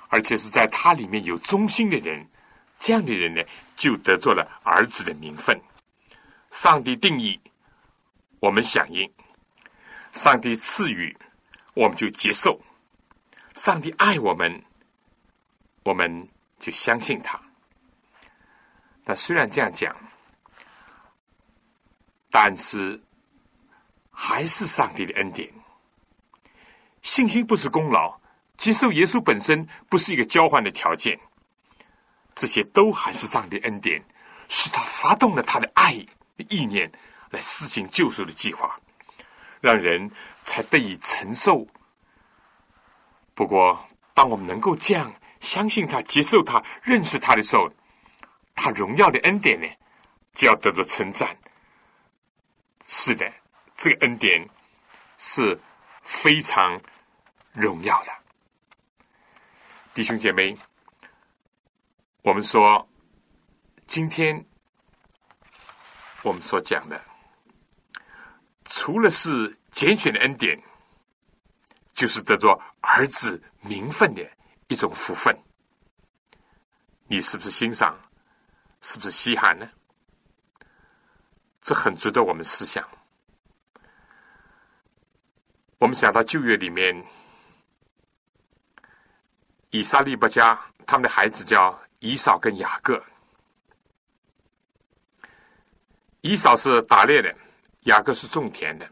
[0.10, 2.24] 而且是在他里面有忠心的人，
[2.78, 3.41] 这样的人呢，
[3.76, 5.60] 就得做了儿子的名分。
[6.51, 7.41] 上帝定义，
[8.39, 9.10] 我们响应；
[10.14, 11.16] 上帝赐予，
[11.74, 12.60] 我们就接受；
[13.55, 14.64] 上帝爱我们，
[15.84, 16.28] 我们
[16.60, 17.39] 就相信他。
[19.05, 19.95] 那虽然这样讲，
[22.30, 23.01] 但是
[24.12, 25.51] 还是上帝的恩典。
[27.01, 28.20] 信心不是功劳，
[28.57, 31.18] 接受耶稣本身不是一个交换的条件，
[32.36, 34.03] 这些都还是上帝恩典，
[34.49, 35.93] 是他发动了他的爱
[36.49, 36.91] 意念
[37.32, 38.80] 来施行救赎的计划，
[39.62, 40.10] 让人
[40.43, 41.66] 才得以承受。
[43.34, 47.72] 不过，当我们能够这样相信他、接受他、认识他的时候，
[48.55, 49.68] 他荣耀的恩典呢，
[50.34, 51.38] 就要得到称赞。
[52.88, 53.32] 是的，
[53.76, 54.47] 这个恩典
[55.18, 55.57] 是
[56.01, 56.82] 非常
[57.53, 58.12] 荣耀的。
[59.93, 60.57] 弟兄姐妹，
[62.22, 62.88] 我们说，
[63.88, 64.45] 今天
[66.24, 67.01] 我们所讲的，
[68.70, 70.57] 除了是拣选的恩典，
[71.91, 74.22] 就是得着儿子名分的
[74.67, 75.36] 一种福分。
[77.07, 77.97] 你是不是欣赏？
[78.82, 79.67] 是不是稀罕呢？
[81.59, 82.88] 这很值得我们思想。
[85.80, 87.03] 我们想到旧约里面，
[89.72, 93.03] 以撒利伯家他们的孩子叫以扫跟雅各。
[96.22, 97.36] 以扫是打猎的，
[97.89, 98.87] 雅各是种田的。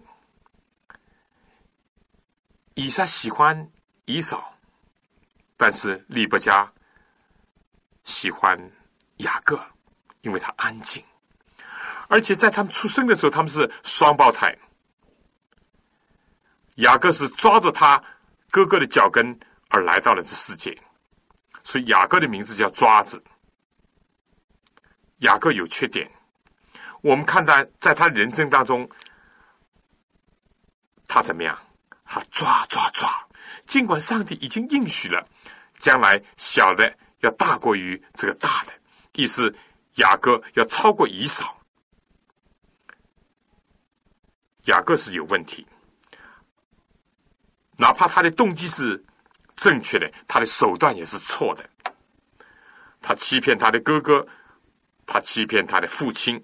[2.74, 3.70] 以撒喜欢
[4.06, 4.54] 以扫，
[5.56, 6.72] 但是利伯加
[8.04, 8.60] 喜欢
[9.18, 9.60] 雅各。
[10.22, 11.02] 因为他安静，
[12.10, 14.54] 而且在他们出生的时候，他们是双胞胎。
[16.78, 18.04] 雅各是抓着他
[18.50, 19.40] 哥哥的脚跟
[19.70, 20.78] 而来到了这世界，
[21.64, 23.24] 所以雅各的名字叫抓子。
[25.20, 26.12] 雅各有缺点，
[27.02, 28.90] 我们看到在他人生当中，
[31.08, 31.58] 他怎么样？
[32.06, 33.10] 他抓抓抓，
[33.66, 35.28] 尽管上帝已经应许了，
[35.78, 38.74] 将来小的要大过于这个大的，
[39.14, 39.54] 意思。
[39.96, 41.60] 雅各要超过以扫，
[44.66, 45.66] 雅各是有问题。
[47.78, 49.04] 哪怕他的动机是
[49.56, 51.68] 正确的，他的手段也是错的。
[53.02, 54.24] 他欺骗他的哥哥，
[55.08, 56.40] 他欺骗他的父亲。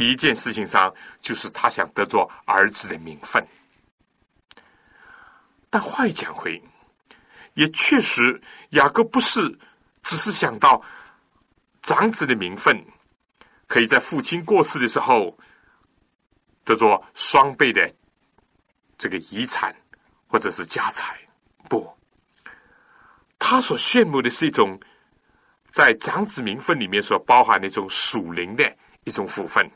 [0.00, 0.90] 第一件事情上，
[1.20, 3.46] 就是他想得着儿子的名分。
[5.68, 6.58] 但话一讲回，
[7.52, 8.40] 也确实，
[8.70, 9.58] 雅各不是
[10.02, 10.82] 只是想到。
[11.82, 12.82] 长子的名分，
[13.66, 15.36] 可以在父亲过世的时候
[16.64, 17.90] 得做双倍的
[18.96, 19.74] 这个遗产
[20.28, 21.14] 或者是家财。
[21.68, 21.86] 不，
[23.38, 24.80] 他所羡慕的是一种
[25.70, 28.74] 在长子名分里面所包含的一种属灵的
[29.04, 29.70] 一种福分，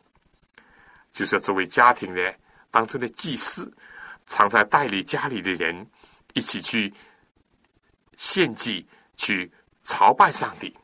[1.14, 2.34] 就是作为家庭的
[2.72, 3.72] 当中的祭司，
[4.26, 5.88] 常在代理家里的人
[6.32, 6.92] 一起去
[8.16, 8.84] 献祭、
[9.16, 9.50] 去
[9.84, 10.76] 朝拜上帝。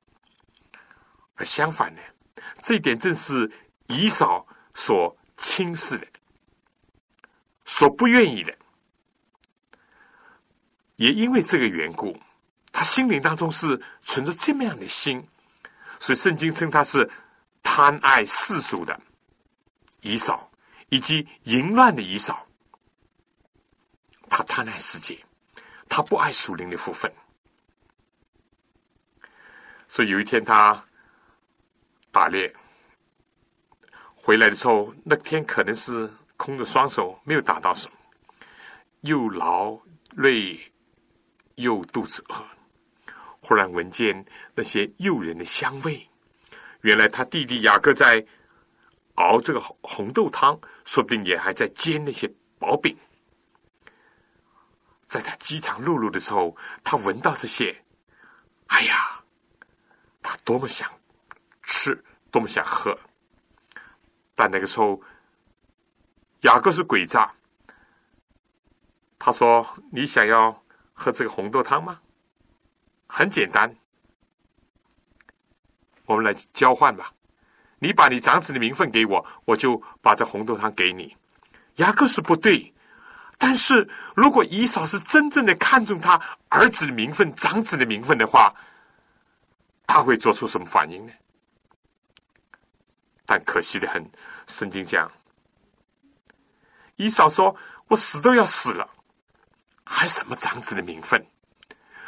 [1.35, 2.01] 而相反呢，
[2.63, 3.51] 这一点正是
[3.89, 6.07] 以扫所轻视的，
[7.65, 8.57] 所不愿意的。
[10.95, 12.17] 也因为这个缘故，
[12.71, 15.27] 他心灵当中是存着这么样的心，
[15.99, 17.11] 所以圣经称他是
[17.65, 19.01] 贪爱世俗的
[20.03, 20.51] 以扫，
[20.89, 22.47] 以及淫乱的以扫。
[24.29, 25.19] 他贪爱世界，
[25.89, 27.13] 他不爱属灵的福分。
[29.89, 30.85] 所以有一天他。
[32.13, 32.53] 打猎
[34.17, 37.97] 回来的时候，那天可能是空着双手，没有打到什么，
[39.03, 39.79] 又劳
[40.17, 40.59] 累
[41.55, 42.45] 又肚子饿，
[43.41, 44.27] 忽然闻见
[44.57, 46.05] 那些诱人的香味。
[46.81, 48.27] 原来他弟弟雅各在
[49.17, 52.97] 熬这个红豆汤，说不定也还在煎那些薄饼。
[55.07, 57.85] 在他饥肠辘辘的时候，他闻到这些，
[58.69, 59.23] 哎呀，
[60.23, 60.91] 他多么想！
[61.63, 62.99] 吃多么想喝，
[64.35, 65.01] 但那个时候
[66.41, 67.33] 雅各是诡诈。
[69.19, 72.01] 他说：“你想要喝这个红豆汤吗？
[73.07, 73.77] 很简单，
[76.07, 77.13] 我们来交换吧。
[77.81, 81.17] 你把你长子的名分给我，我就把这红豆汤给你。
[81.77, 82.73] 雅各是不对，
[83.39, 86.21] 但是如果以嫂是真正的看重他
[86.51, 88.55] 儿子的名分、长子的名分的话，
[89.87, 91.13] 他会做出什么反应呢？
[93.25, 94.05] 但可惜的很，
[94.47, 95.11] 圣经讲，
[96.97, 97.57] 以嫂说
[97.89, 98.87] ：“我死都要死了，
[99.85, 101.25] 还什么长子的名分？”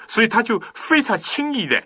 [0.07, 1.83] 所以他就非常轻易的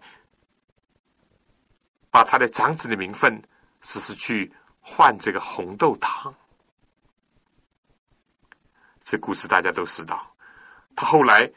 [2.11, 3.41] 把他的长子的名分。
[3.87, 6.35] 只是去换这个红豆汤，
[9.01, 10.27] 这故事大家都知道。
[10.97, 11.49] 他后来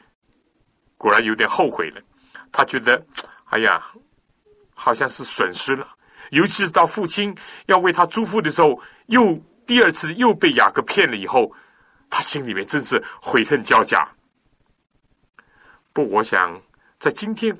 [0.96, 2.00] 果然有点后悔了，
[2.52, 3.04] 他觉得，
[3.46, 3.84] 哎呀，
[4.74, 5.96] 好像是损失了。
[6.30, 9.34] 尤其是到父亲要为他祝福的时候，又
[9.66, 11.52] 第二次又被雅各骗了以后，
[12.08, 14.08] 他心里面真是悔恨交加。
[15.92, 16.62] 不，我想
[16.96, 17.58] 在今天，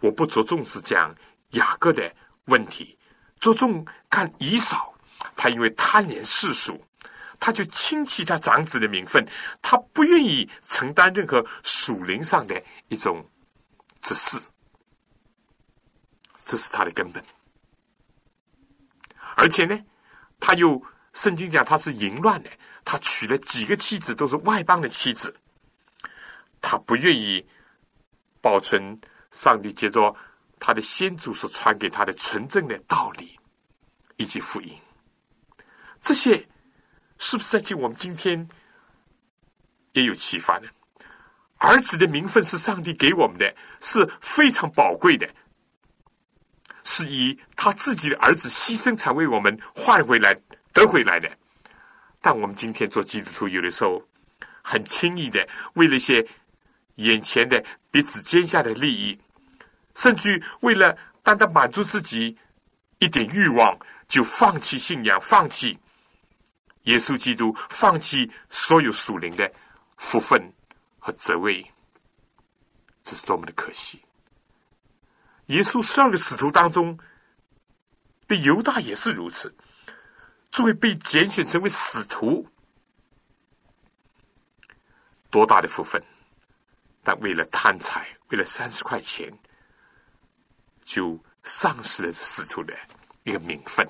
[0.00, 1.12] 我不着重是讲
[1.50, 2.96] 雅各的问题。
[3.40, 4.92] 着重看以少，
[5.36, 6.80] 他因为贪恋世俗，
[7.38, 9.24] 他就轻弃他长子的名分，
[9.62, 13.24] 他不愿意承担任何属灵上的一种
[14.02, 14.40] 之事，
[16.44, 17.24] 这是他的根本。
[19.36, 19.78] 而且呢，
[20.40, 20.82] 他又
[21.12, 22.50] 圣经讲他是淫乱的，
[22.84, 25.32] 他娶了几个妻子都是外邦的妻子，
[26.60, 27.46] 他不愿意
[28.40, 30.14] 保存上帝接着。
[30.58, 33.38] 他的先祖所传给他的纯正的道理
[34.16, 34.76] 以及福音，
[36.00, 36.46] 这些
[37.18, 38.48] 是不是在今我们今天
[39.92, 40.68] 也有启发呢？
[41.56, 45.28] 儿子的名分是上帝给我们的，是非常宝贵的，
[46.84, 50.32] 是以他自己的儿子牺牲才为我们换回来
[50.72, 51.28] 得回来的。
[52.20, 54.00] 但我们今天做基督徒，有的时候
[54.62, 56.24] 很轻易的为了一些
[56.96, 59.18] 眼前的彼此肩下的利益。
[59.98, 62.38] 甚至为了单单满足自己
[63.00, 63.76] 一点欲望，
[64.06, 65.76] 就放弃信仰，放弃
[66.84, 69.52] 耶稣基督，放弃所有属灵的
[69.96, 70.40] 福分
[71.00, 71.68] 和责位，
[73.02, 74.00] 这是多么的可惜！
[75.46, 76.96] 耶稣十二个使徒当中，
[78.28, 79.52] 对犹大也是如此，
[80.52, 82.46] 作为被拣选成为使徒，
[85.28, 86.00] 多大的福分！
[87.02, 89.36] 但为了贪财，为了三十块钱。
[90.88, 92.74] 就丧失了使徒的
[93.24, 93.86] 一个名分，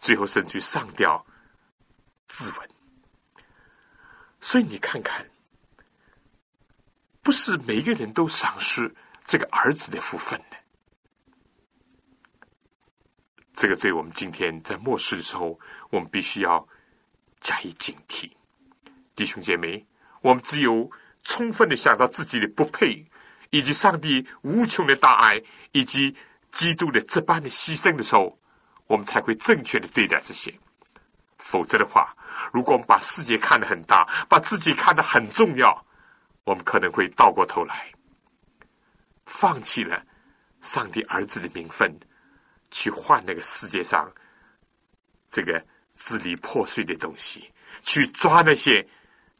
[0.00, 1.24] 最后甚至上吊
[2.26, 2.66] 自刎。
[4.40, 5.24] 所以你看看，
[7.22, 8.92] 不是每个人都丧失
[9.24, 10.56] 这个儿子的福分的。
[13.54, 15.56] 这个对我们今天在末世的时候，
[15.90, 16.66] 我们必须要
[17.40, 18.28] 加以警惕。
[19.14, 19.86] 弟兄姐妹，
[20.22, 20.90] 我们只有
[21.22, 23.06] 充分的想到自己的不配。
[23.52, 25.42] 以及上帝无穷的大爱，
[25.72, 26.16] 以及
[26.50, 28.38] 基督的这般的牺牲的时候，
[28.86, 30.52] 我们才会正确的对待这些。
[31.38, 32.14] 否则的话，
[32.52, 35.84] 如果我们把世界看得很大，把自己看得很重要，
[36.44, 37.92] 我们可能会倒过头来，
[39.26, 40.04] 放弃了
[40.60, 41.94] 上帝儿子的名分，
[42.70, 44.10] 去换那个世界上
[45.30, 45.64] 这个
[45.96, 47.50] 支离破碎的东西，
[47.80, 48.86] 去抓那些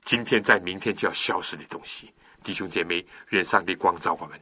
[0.04, 2.12] 今天在明天就要消失的东西。
[2.42, 4.38] 弟兄姐妹，愿上帝光照我们。